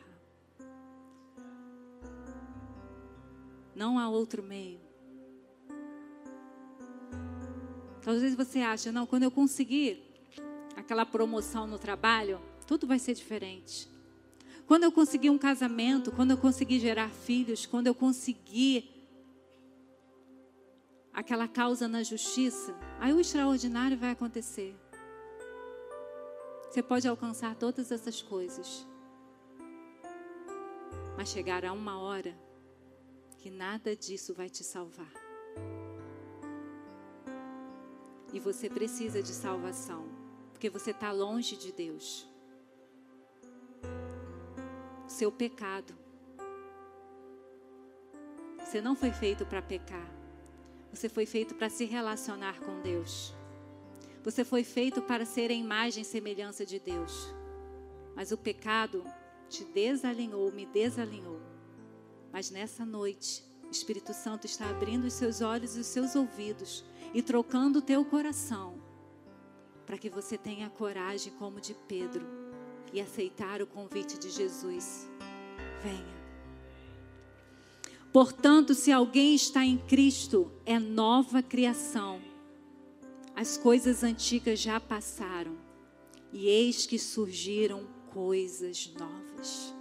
Não 3.74 3.98
há 3.98 4.08
outro 4.08 4.40
meio. 4.40 4.78
Talvez 8.00 8.32
você 8.36 8.60
ache, 8.60 8.92
não, 8.92 9.06
quando 9.06 9.24
eu 9.24 9.32
conseguir 9.32 10.00
aquela 10.76 11.04
promoção 11.04 11.66
no 11.66 11.80
trabalho, 11.80 12.40
tudo 12.64 12.86
vai 12.86 13.00
ser 13.00 13.14
diferente. 13.14 13.88
Quando 14.68 14.84
eu 14.84 14.92
conseguir 14.92 15.30
um 15.30 15.38
casamento, 15.38 16.12
quando 16.12 16.30
eu 16.30 16.38
conseguir 16.38 16.78
gerar 16.78 17.10
filhos, 17.10 17.66
quando 17.66 17.88
eu 17.88 17.94
conseguir 17.94 18.97
aquela 21.18 21.48
causa 21.48 21.88
na 21.88 22.04
justiça, 22.04 22.72
aí 23.00 23.12
o 23.12 23.18
extraordinário 23.18 23.98
vai 23.98 24.12
acontecer. 24.12 24.72
Você 26.70 26.80
pode 26.80 27.08
alcançar 27.08 27.56
todas 27.56 27.90
essas 27.90 28.22
coisas, 28.22 28.86
mas 31.16 31.28
chegará 31.28 31.72
uma 31.72 31.98
hora 31.98 32.38
que 33.38 33.50
nada 33.50 33.96
disso 33.96 34.32
vai 34.32 34.48
te 34.48 34.62
salvar. 34.62 35.12
E 38.32 38.38
você 38.38 38.70
precisa 38.70 39.20
de 39.20 39.32
salvação, 39.32 40.04
porque 40.52 40.70
você 40.70 40.92
está 40.92 41.10
longe 41.10 41.56
de 41.56 41.72
Deus. 41.72 42.28
Seu 45.08 45.32
pecado. 45.32 45.96
Você 48.60 48.80
não 48.80 48.94
foi 48.94 49.10
feito 49.10 49.44
para 49.44 49.60
pecar. 49.60 50.17
Você 50.92 51.08
foi 51.08 51.26
feito 51.26 51.54
para 51.54 51.68
se 51.68 51.84
relacionar 51.84 52.60
com 52.60 52.80
Deus. 52.80 53.34
Você 54.24 54.44
foi 54.44 54.64
feito 54.64 55.00
para 55.02 55.24
ser 55.24 55.50
a 55.50 55.54
imagem 55.54 56.02
e 56.02 56.06
semelhança 56.06 56.64
de 56.64 56.78
Deus. 56.78 57.34
Mas 58.14 58.32
o 58.32 58.38
pecado 58.38 59.04
te 59.48 59.64
desalinhou, 59.64 60.52
me 60.52 60.66
desalinhou. 60.66 61.40
Mas 62.32 62.50
nessa 62.50 62.84
noite, 62.84 63.44
o 63.66 63.70
Espírito 63.70 64.12
Santo 64.12 64.46
está 64.46 64.68
abrindo 64.68 65.04
os 65.04 65.14
seus 65.14 65.40
olhos 65.40 65.76
e 65.76 65.80
os 65.80 65.86
seus 65.86 66.14
ouvidos 66.14 66.84
e 67.14 67.22
trocando 67.22 67.78
o 67.78 67.82
teu 67.82 68.04
coração 68.04 68.88
para 69.86 69.96
que 69.96 70.10
você 70.10 70.36
tenha 70.36 70.68
coragem 70.68 71.32
como 71.38 71.62
de 71.62 71.72
Pedro 71.72 72.26
e 72.92 73.00
aceitar 73.00 73.62
o 73.62 73.66
convite 73.66 74.18
de 74.18 74.28
Jesus. 74.28 75.08
Venha. 75.82 76.17
Portanto, 78.12 78.74
se 78.74 78.90
alguém 78.90 79.34
está 79.34 79.64
em 79.64 79.76
Cristo, 79.76 80.50
é 80.64 80.78
nova 80.78 81.42
criação. 81.42 82.20
As 83.34 83.56
coisas 83.56 84.02
antigas 84.02 84.58
já 84.58 84.80
passaram, 84.80 85.56
e 86.32 86.48
eis 86.48 86.86
que 86.86 86.98
surgiram 86.98 87.86
coisas 88.12 88.92
novas. 88.98 89.74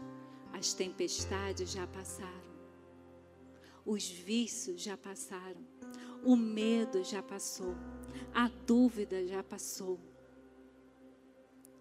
As 0.54 0.74
tempestades 0.74 1.72
já 1.72 1.88
passaram, 1.88 2.32
os 3.86 4.10
vícios 4.10 4.82
já 4.82 4.98
passaram, 4.98 5.66
o 6.24 6.36
medo 6.36 7.04
já 7.04 7.24
passou, 7.24 7.76
a 8.34 8.50
dúvida 8.66 9.26
já 9.26 9.42
passou. 9.44 10.00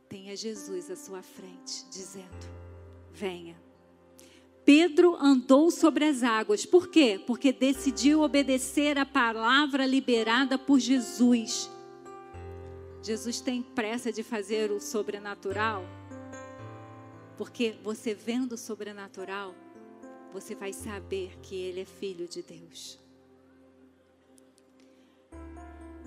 tenha 0.09 0.37
Jesus 0.37 0.91
à 0.91 0.97
sua 0.97 1.23
frente, 1.23 1.85
dizendo: 1.91 2.47
Venha. 3.13 3.66
Pedro 4.67 5.17
andou 5.21 5.71
sobre 5.71 6.05
as 6.05 6.25
águas. 6.25 6.67
Por 6.67 6.89
quê? 6.89 7.23
Porque 7.25 7.53
decidiu 7.53 8.21
obedecer 8.21 8.99
a 8.99 9.07
palavra 9.07 9.87
liberada 9.87 10.59
por 10.59 10.81
Jesus. 10.81 11.71
Jesus 13.01 13.41
tem 13.41 13.63
pressa 13.63 14.13
de 14.13 14.25
fazer 14.25 14.73
o 14.73 14.81
sobrenatural? 14.81 15.85
Porque 17.39 17.77
você 17.85 18.13
vendo 18.13 18.53
o 18.53 18.59
sobrenatural, 18.59 19.55
você 20.33 20.57
vai 20.57 20.73
saber 20.73 21.39
que 21.41 21.55
ele 21.55 21.83
é 21.83 21.85
filho 21.85 22.27
de 22.27 22.43
Deus. 22.43 22.99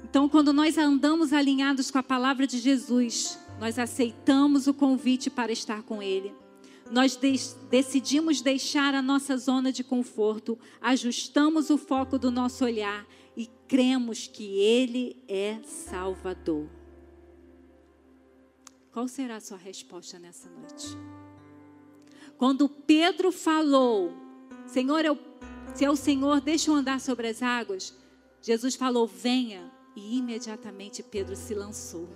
Então, 0.04 0.28
quando 0.28 0.52
nós 0.52 0.78
andamos 0.78 1.32
alinhados 1.32 1.90
com 1.90 2.00
a 2.00 2.04
palavra 2.04 2.46
de 2.46 2.58
Jesus, 2.58 3.40
nós 3.58 3.80
aceitamos 3.80 4.68
o 4.68 4.74
convite 4.74 5.30
para 5.30 5.52
estar 5.52 5.84
com 5.84 6.02
Ele. 6.02 6.34
Nós 6.92 7.16
de 7.16 7.36
decidimos 7.70 8.42
deixar 8.42 8.96
a 8.96 9.02
nossa 9.02 9.38
zona 9.38 9.72
de 9.72 9.84
conforto, 9.84 10.58
ajustamos 10.82 11.70
o 11.70 11.78
foco 11.78 12.18
do 12.18 12.32
nosso 12.32 12.66
olhar 12.66 13.06
e 13.38 13.48
cremos 13.68 14.28
que 14.28 14.60
Ele 14.60 15.24
é 15.28 15.60
Salvador. 15.64 16.68
Qual 18.92 19.08
será 19.08 19.36
a 19.36 19.42
sua 19.42 19.58
resposta 19.58 20.18
nessa 20.18 20.50
noite? 20.50 20.98
Quando 22.38 22.68
Pedro 22.68 23.32
falou, 23.32 24.12
Senhor, 24.66 25.06
eu, 25.06 25.18
se 25.76 25.86
é 25.86 25.92
o 25.92 25.96
Senhor, 25.96 26.42
deixa 26.42 26.72
eu 26.72 26.76
andar 26.76 27.00
sobre 27.00 27.28
as 27.28 27.42
águas. 27.44 27.94
Jesus 28.42 28.76
falou, 28.76 29.06
venha. 29.06 29.72
E 29.96 30.18
imediatamente 30.18 31.04
Pedro 31.04 31.36
se 31.36 31.54
lançou. 31.54 32.08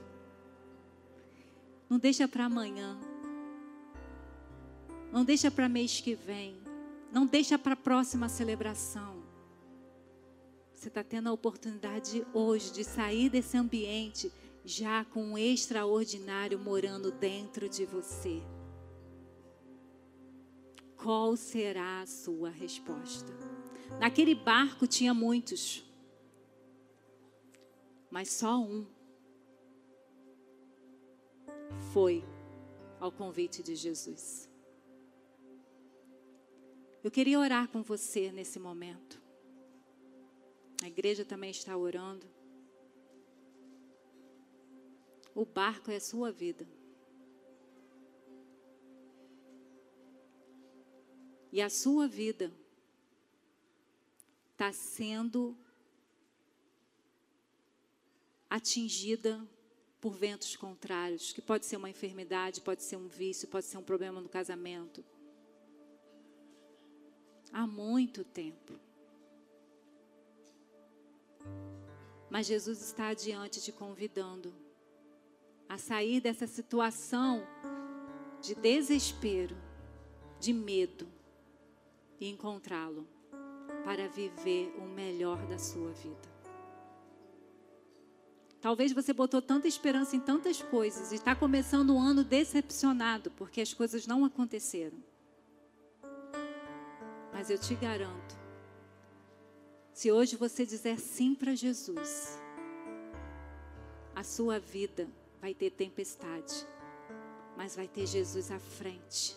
Não 1.89 1.99
deixa 1.99 2.27
para 2.27 2.45
amanhã. 2.45 2.97
Não 5.13 5.23
deixa 5.23 5.49
para 5.49 5.69
mês 5.69 6.01
que 6.01 6.13
vem. 6.13 6.57
Não 7.09 7.25
deixa 7.25 7.57
para 7.57 7.73
a 7.73 7.77
próxima 7.77 8.27
celebração. 8.27 9.23
Você 10.73 10.89
está 10.89 11.01
tendo 11.01 11.29
a 11.29 11.31
oportunidade 11.31 12.27
hoje 12.33 12.73
de 12.73 12.83
sair 12.83 13.29
desse 13.29 13.55
ambiente 13.55 14.29
já 14.65 15.05
com 15.05 15.23
um 15.23 15.37
extraordinário 15.37 16.59
morando 16.59 17.11
dentro 17.11 17.69
de 17.69 17.85
você. 17.85 18.41
Qual 20.97 21.37
será 21.37 22.01
a 22.01 22.07
sua 22.07 22.49
resposta? 22.49 23.31
Naquele 24.01 24.35
barco 24.35 24.85
tinha 24.85 25.13
muitos 25.13 25.85
mas 28.13 28.29
só 28.29 28.59
um 28.59 28.85
foi 31.91 32.23
ao 32.99 33.11
convite 33.11 33.63
de 33.63 33.75
Jesus. 33.75 34.52
Eu 37.03 37.11
queria 37.11 37.37
orar 37.37 37.67
com 37.67 37.83
você 37.83 38.31
nesse 38.31 38.57
momento. 38.57 39.21
A 40.81 40.87
igreja 40.87 41.25
também 41.25 41.51
está 41.51 41.75
orando. 41.75 42.25
O 45.35 45.43
barco 45.43 45.91
é 45.91 45.97
a 45.97 46.01
sua 46.01 46.31
vida. 46.31 46.65
E 51.51 51.61
a 51.61 51.69
sua 51.69 52.07
vida 52.07 52.53
está 54.53 54.71
sendo 54.71 55.57
atingida 58.49 59.45
por 59.99 60.15
ventos 60.15 60.55
contrários, 60.55 61.33
que 61.33 61.41
pode 61.41 61.65
ser 61.65 61.77
uma 61.77 61.89
enfermidade, 61.89 62.61
pode 62.61 62.83
ser 62.83 62.95
um 62.95 63.07
vício, 63.07 63.47
pode 63.47 63.65
ser 63.65 63.77
um 63.77 63.83
problema 63.83 64.21
no 64.21 64.29
casamento. 64.29 65.03
Há 67.53 67.67
muito 67.67 68.23
tempo. 68.23 68.73
Mas 72.27 72.47
Jesus 72.47 72.81
está 72.81 73.09
adiante 73.09 73.61
te 73.61 73.71
convidando 73.71 74.51
a 75.69 75.77
sair 75.77 76.19
dessa 76.19 76.47
situação 76.47 77.45
de 78.41 78.55
desespero, 78.55 79.55
de 80.39 80.51
medo 80.51 81.07
e 82.19 82.27
encontrá-lo 82.27 83.07
para 83.85 84.07
viver 84.07 84.73
o 84.79 84.87
melhor 84.87 85.45
da 85.45 85.59
sua 85.59 85.91
vida. 85.91 86.33
Talvez 88.59 88.93
você 88.93 89.13
botou 89.13 89.41
tanta 89.41 89.67
esperança 89.67 90.15
em 90.15 90.19
tantas 90.19 90.59
coisas 90.61 91.11
e 91.11 91.15
está 91.15 91.35
começando 91.35 91.91
o 91.91 91.99
ano 91.99 92.23
decepcionado 92.23 93.29
porque 93.31 93.61
as 93.61 93.73
coisas 93.73 94.07
não 94.07 94.25
aconteceram. 94.25 94.97
Mas 97.43 97.49
eu 97.49 97.57
te 97.57 97.75
garanto, 97.75 98.37
se 99.91 100.09
hoje 100.09 100.37
você 100.37 100.65
dizer 100.65 100.97
sim 100.97 101.35
para 101.35 101.53
Jesus, 101.53 102.39
a 104.15 104.23
sua 104.23 104.61
vida 104.61 105.09
vai 105.41 105.53
ter 105.53 105.71
tempestade, 105.71 106.65
mas 107.57 107.75
vai 107.75 107.85
ter 107.85 108.07
Jesus 108.07 108.49
à 108.49 108.59
frente, 108.59 109.35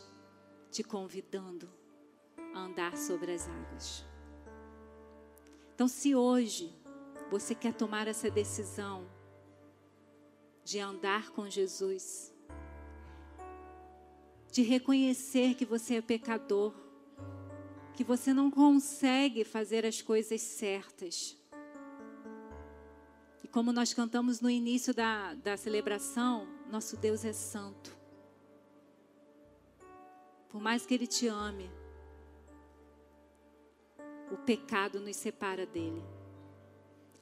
te 0.71 0.85
convidando 0.85 1.69
a 2.55 2.61
andar 2.61 2.97
sobre 2.97 3.33
as 3.33 3.49
águas. 3.49 4.05
Então, 5.75 5.89
se 5.89 6.15
hoje 6.15 6.73
você 7.29 7.57
quer 7.57 7.75
tomar 7.75 8.07
essa 8.07 8.31
decisão, 8.31 9.05
de 10.63 10.79
andar 10.79 11.33
com 11.33 11.51
Jesus, 11.51 12.33
de 14.53 14.63
reconhecer 14.63 15.57
que 15.57 15.65
você 15.65 15.97
é 15.97 16.01
pecador, 16.01 16.86
que 17.97 18.05
você 18.05 18.35
não 18.35 18.51
consegue 18.51 19.43
fazer 19.43 19.87
as 19.87 20.03
coisas 20.03 20.43
certas. 20.43 21.35
E 23.43 23.49
como 23.49 23.73
nós 23.73 23.95
cantamos 23.95 24.39
no 24.43 24.51
início 24.51 24.93
da, 24.93 25.33
da 25.33 25.57
celebração, 25.57 26.47
nosso 26.71 26.95
Deus 26.99 27.25
é 27.25 27.33
santo. 27.33 27.97
Por 30.51 30.61
mais 30.61 30.85
que 30.85 30.93
Ele 30.93 31.07
te 31.07 31.27
ame, 31.27 31.71
o 34.31 34.37
pecado 34.37 35.01
nos 35.01 35.17
separa 35.17 35.65
dele. 35.65 36.05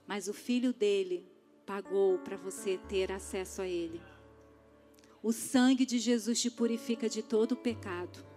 Mas 0.09 0.27
o 0.27 0.35
Filho 0.35 0.72
dele 0.72 1.31
pagou 1.64 2.18
para 2.18 2.37
você 2.37 2.79
ter 2.89 3.12
acesso 3.12 3.62
a 3.62 3.68
Ele. 3.68 4.03
O 5.22 5.33
sangue 5.33 5.87
de 5.87 6.01
Jesus 6.01 6.41
te 6.41 6.51
purifica 6.51 7.09
de 7.09 7.22
todo 7.22 7.53
o 7.53 7.57
pecado 7.57 8.34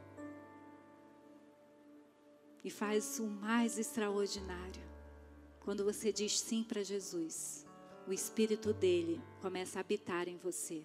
e 2.67 2.69
faz 2.69 3.17
o 3.17 3.27
mais 3.27 3.79
extraordinário. 3.79 4.83
Quando 5.61 5.85
você 5.85 6.11
diz 6.11 6.37
sim 6.37 6.65
para 6.65 6.83
Jesus, 6.83 7.65
o 8.05 8.11
Espírito 8.11 8.73
dele 8.73 9.21
começa 9.41 9.79
a 9.79 9.81
habitar 9.81 10.27
em 10.27 10.35
você. 10.35 10.83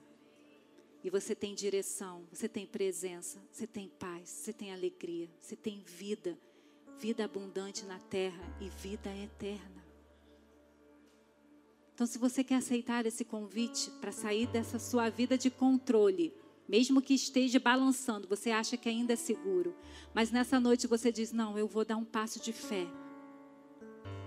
E 1.03 1.11
você 1.11 1.35
tem 1.35 1.57
direção, 1.57 2.22
você 2.33 2.49
tem 2.49 2.68
presença, 2.68 3.43
você 3.51 3.66
tem 3.66 3.89
paz, 3.89 4.28
você 4.28 4.53
tem 4.53 4.72
alegria, 4.72 5.28
você 5.41 5.57
tem 5.57 5.83
vida, 5.85 6.39
vida 7.01 7.24
abundante 7.24 7.85
na 7.85 7.99
terra 7.99 8.45
e 8.61 8.68
vida 8.68 9.11
eterna. 9.16 9.85
Então, 11.95 12.07
se 12.07 12.16
você 12.16 12.45
quer 12.45 12.59
aceitar 12.59 13.05
esse 13.07 13.24
convite 13.24 13.91
para 14.01 14.12
sair 14.12 14.47
dessa 14.47 14.78
sua 14.78 15.11
vida 15.11 15.37
de 15.37 15.51
controle, 15.51 16.33
mesmo 16.72 17.02
que 17.02 17.12
esteja 17.12 17.60
balançando, 17.60 18.26
você 18.26 18.50
acha 18.50 18.78
que 18.78 18.88
ainda 18.88 19.12
é 19.12 19.16
seguro, 19.16 19.76
mas 20.14 20.30
nessa 20.30 20.58
noite 20.58 20.86
você 20.86 21.12
diz: 21.12 21.30
Não, 21.30 21.58
eu 21.58 21.68
vou 21.68 21.84
dar 21.84 21.98
um 21.98 22.04
passo 22.04 22.40
de 22.40 22.50
fé 22.50 22.86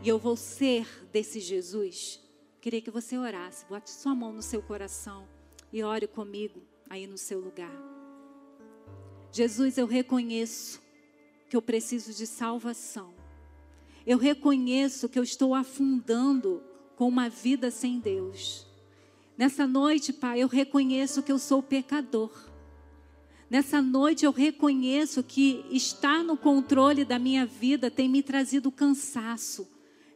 e 0.04 0.08
eu 0.08 0.20
vou 0.20 0.36
ser 0.36 0.88
desse 1.12 1.40
Jesus. 1.40 2.22
Queria 2.62 2.82
que 2.82 2.92
você 2.92 3.18
orasse, 3.18 3.66
bote 3.66 3.90
sua 3.90 4.14
mão 4.14 4.32
no 4.32 4.44
seu 4.44 4.62
coração 4.62 5.28
e 5.74 5.82
ore 5.82 6.06
comigo 6.06 6.62
aí 6.88 7.08
no 7.08 7.18
seu 7.18 7.40
lugar. 7.40 7.76
Jesus, 9.32 9.80
eu 9.80 9.88
reconheço 9.88 10.80
que 11.50 11.58
eu 11.58 11.64
preciso 11.64 12.14
de 12.14 12.28
salvação. 12.28 13.12
Eu 14.06 14.20
reconheço 14.20 15.10
que 15.10 15.18
eu 15.18 15.24
estou 15.24 15.56
afundando 15.56 16.62
com 16.96 17.08
uma 17.08 17.28
vida 17.28 17.72
sem 17.72 18.00
Deus. 18.00 18.68
Nessa 19.38 19.68
noite, 19.68 20.14
Pai, 20.14 20.42
eu 20.42 20.48
reconheço 20.48 21.22
que 21.22 21.32
eu 21.32 21.38
sou 21.38 21.62
pecador. 21.62 22.32
Nessa 23.50 23.82
noite 23.82 24.26
eu 24.26 24.32
reconheço 24.32 25.22
que 25.22 25.66
estar 25.70 26.24
no 26.24 26.38
controle 26.38 27.04
da 27.04 27.20
minha 27.20 27.46
vida 27.46 27.92
tem 27.92 28.08
me 28.08 28.24
trazido 28.24 28.72
cansaço, 28.72 29.68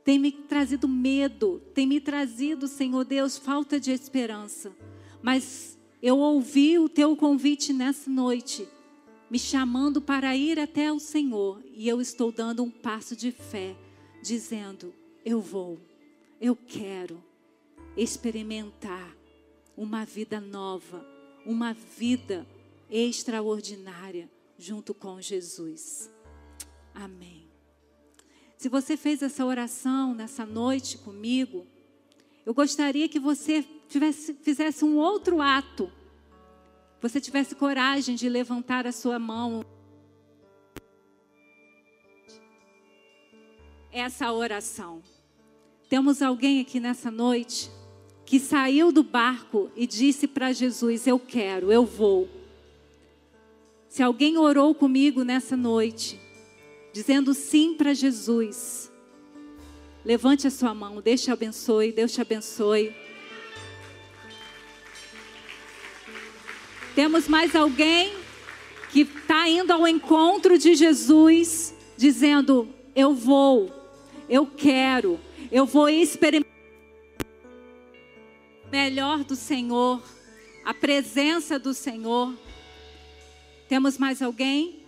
tem 0.04 0.18
me 0.18 0.32
trazido 0.32 0.88
medo, 0.88 1.62
tem 1.74 1.86
me 1.86 2.00
trazido, 2.00 2.68
Senhor 2.68 3.04
Deus, 3.04 3.38
falta 3.38 3.80
de 3.80 3.92
esperança. 3.92 4.72
Mas 5.22 5.78
eu 6.02 6.18
ouvi 6.18 6.80
o 6.80 6.88
teu 6.88 7.16
convite 7.16 7.74
nessa 7.74 8.10
noite, 8.10 8.68
me 9.30 9.38
chamando 9.38 10.02
para 10.02 10.36
ir 10.36 10.60
até 10.60 10.92
o 10.92 11.00
Senhor, 11.00 11.62
e 11.74 11.88
eu 11.88 12.00
estou 12.00 12.32
dando 12.32 12.64
um 12.64 12.72
passo 12.72 13.16
de 13.16 13.32
fé, 13.32 13.76
dizendo: 14.24 14.94
Eu 15.24 15.40
vou. 15.40 15.78
Eu 16.42 16.56
quero 16.56 17.29
experimentar 17.96 19.16
uma 19.76 20.06
vida 20.06 20.40
nova, 20.40 21.06
uma 21.46 21.74
vida 21.74 22.46
extraordinária 22.90 24.30
junto 24.58 24.94
com 24.94 25.22
Jesus. 25.22 26.10
Amém. 26.94 27.48
Se 28.58 28.68
você 28.68 28.98
fez 28.98 29.22
essa 29.22 29.46
oração 29.46 30.14
nessa 30.14 30.46
noite 30.46 30.98
comigo, 30.98 31.66
eu 32.46 32.54
gostaria 32.54 33.08
que 33.08 33.20
você 33.20 33.64
tivesse, 33.88 34.34
fizesse 34.34 34.84
um 34.84 34.98
outro 34.98 35.42
ato. 35.42 35.90
Você 37.02 37.22
tivesse 37.22 37.56
coragem 37.56 38.16
de 38.16 38.28
levantar 38.28 38.86
a 38.86 38.92
sua 38.92 39.18
mão. 39.18 39.66
Essa 43.92 44.34
oração. 44.34 45.02
Temos 45.88 46.22
alguém 46.22 46.60
aqui 46.60 46.80
nessa 46.80 47.10
noite 47.10 47.72
que 48.30 48.40
saiu 48.40 48.92
do 48.92 49.02
barco 49.02 49.72
e 49.76 49.88
disse 49.88 50.28
para 50.28 50.54
Jesus: 50.54 51.08
Eu 51.08 51.18
quero, 51.18 51.72
eu 51.72 51.84
vou. 51.84 52.30
Se 53.88 54.04
alguém 54.04 54.38
orou 54.38 54.76
comigo 54.76 55.24
nessa 55.24 55.58
noite, 55.58 56.20
dizendo 56.94 57.34
sim 57.34 57.74
para 57.74 57.92
Jesus, 57.92 58.92
levante 60.06 60.46
a 60.46 60.52
sua 60.52 60.76
mão, 60.76 61.02
Deus 61.02 61.24
te 61.24 61.32
abençoe, 61.32 61.92
Deus 61.92 62.12
te 62.12 62.22
abençoe. 62.22 62.96
Temos 66.94 67.28
mais 67.28 67.56
alguém 67.56 68.14
que 68.92 69.02
está 69.02 69.50
indo 69.50 69.74
ao 69.74 69.88
encontro 69.88 70.56
de 70.56 70.76
Jesus, 70.76 71.74
dizendo: 71.98 72.70
Eu 72.96 73.16
vou, 73.16 73.74
eu 74.30 74.46
quero, 74.46 75.20
eu 75.52 75.66
vou 75.66 75.90
experimentar 75.90 76.49
melhor 78.72 79.24
do 79.24 79.36
Senhor, 79.36 80.02
a 80.64 80.74
presença 80.74 81.58
do 81.58 81.74
Senhor. 81.74 82.34
Temos 83.68 83.98
mais 83.98 84.22
alguém? 84.22 84.80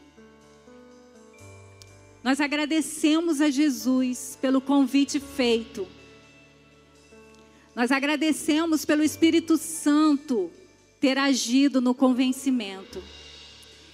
Nós 2.23 2.39
agradecemos 2.39 3.41
a 3.41 3.49
Jesus 3.49 4.38
pelo 4.39 4.61
convite 4.61 5.19
feito. 5.19 5.88
Nós 7.75 7.91
agradecemos 7.91 8.86
pelo 8.86 9.03
Espírito 9.03 9.57
Santo 9.57 10.51
ter 10.99 11.17
agido 11.17 11.82
no 11.82 11.95
convencimento. 11.95 13.01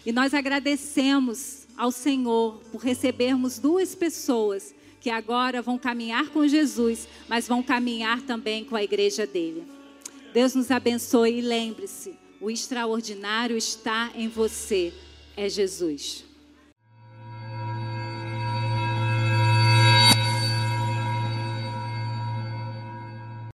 E 0.06 0.12
nós 0.12 0.34
agradecemos 0.34 1.68
ao 1.78 1.92
Senhor 1.92 2.62
por 2.72 2.82
recebermos 2.82 3.60
duas 3.60 3.96
pessoas 3.96 4.74
que 5.00 5.10
agora 5.10 5.62
vão 5.62 5.78
caminhar 5.78 6.28
com 6.30 6.48
Jesus, 6.48 7.08
mas 7.30 7.48
vão 7.48 7.62
caminhar 7.64 8.22
também 8.24 8.66
com 8.66 8.76
a 8.76 8.84
igreja 8.84 9.26
dele. 9.26 9.77
Deus 10.34 10.54
nos 10.54 10.72
abençoe 10.72 11.40
e 11.40 11.42
lembre-se: 11.42 12.18
o 12.40 12.52
extraordinário 12.52 13.58
está 13.58 14.12
em 14.16 14.28
você, 14.28 14.94
é 15.36 15.50
Jesus. 15.50 16.27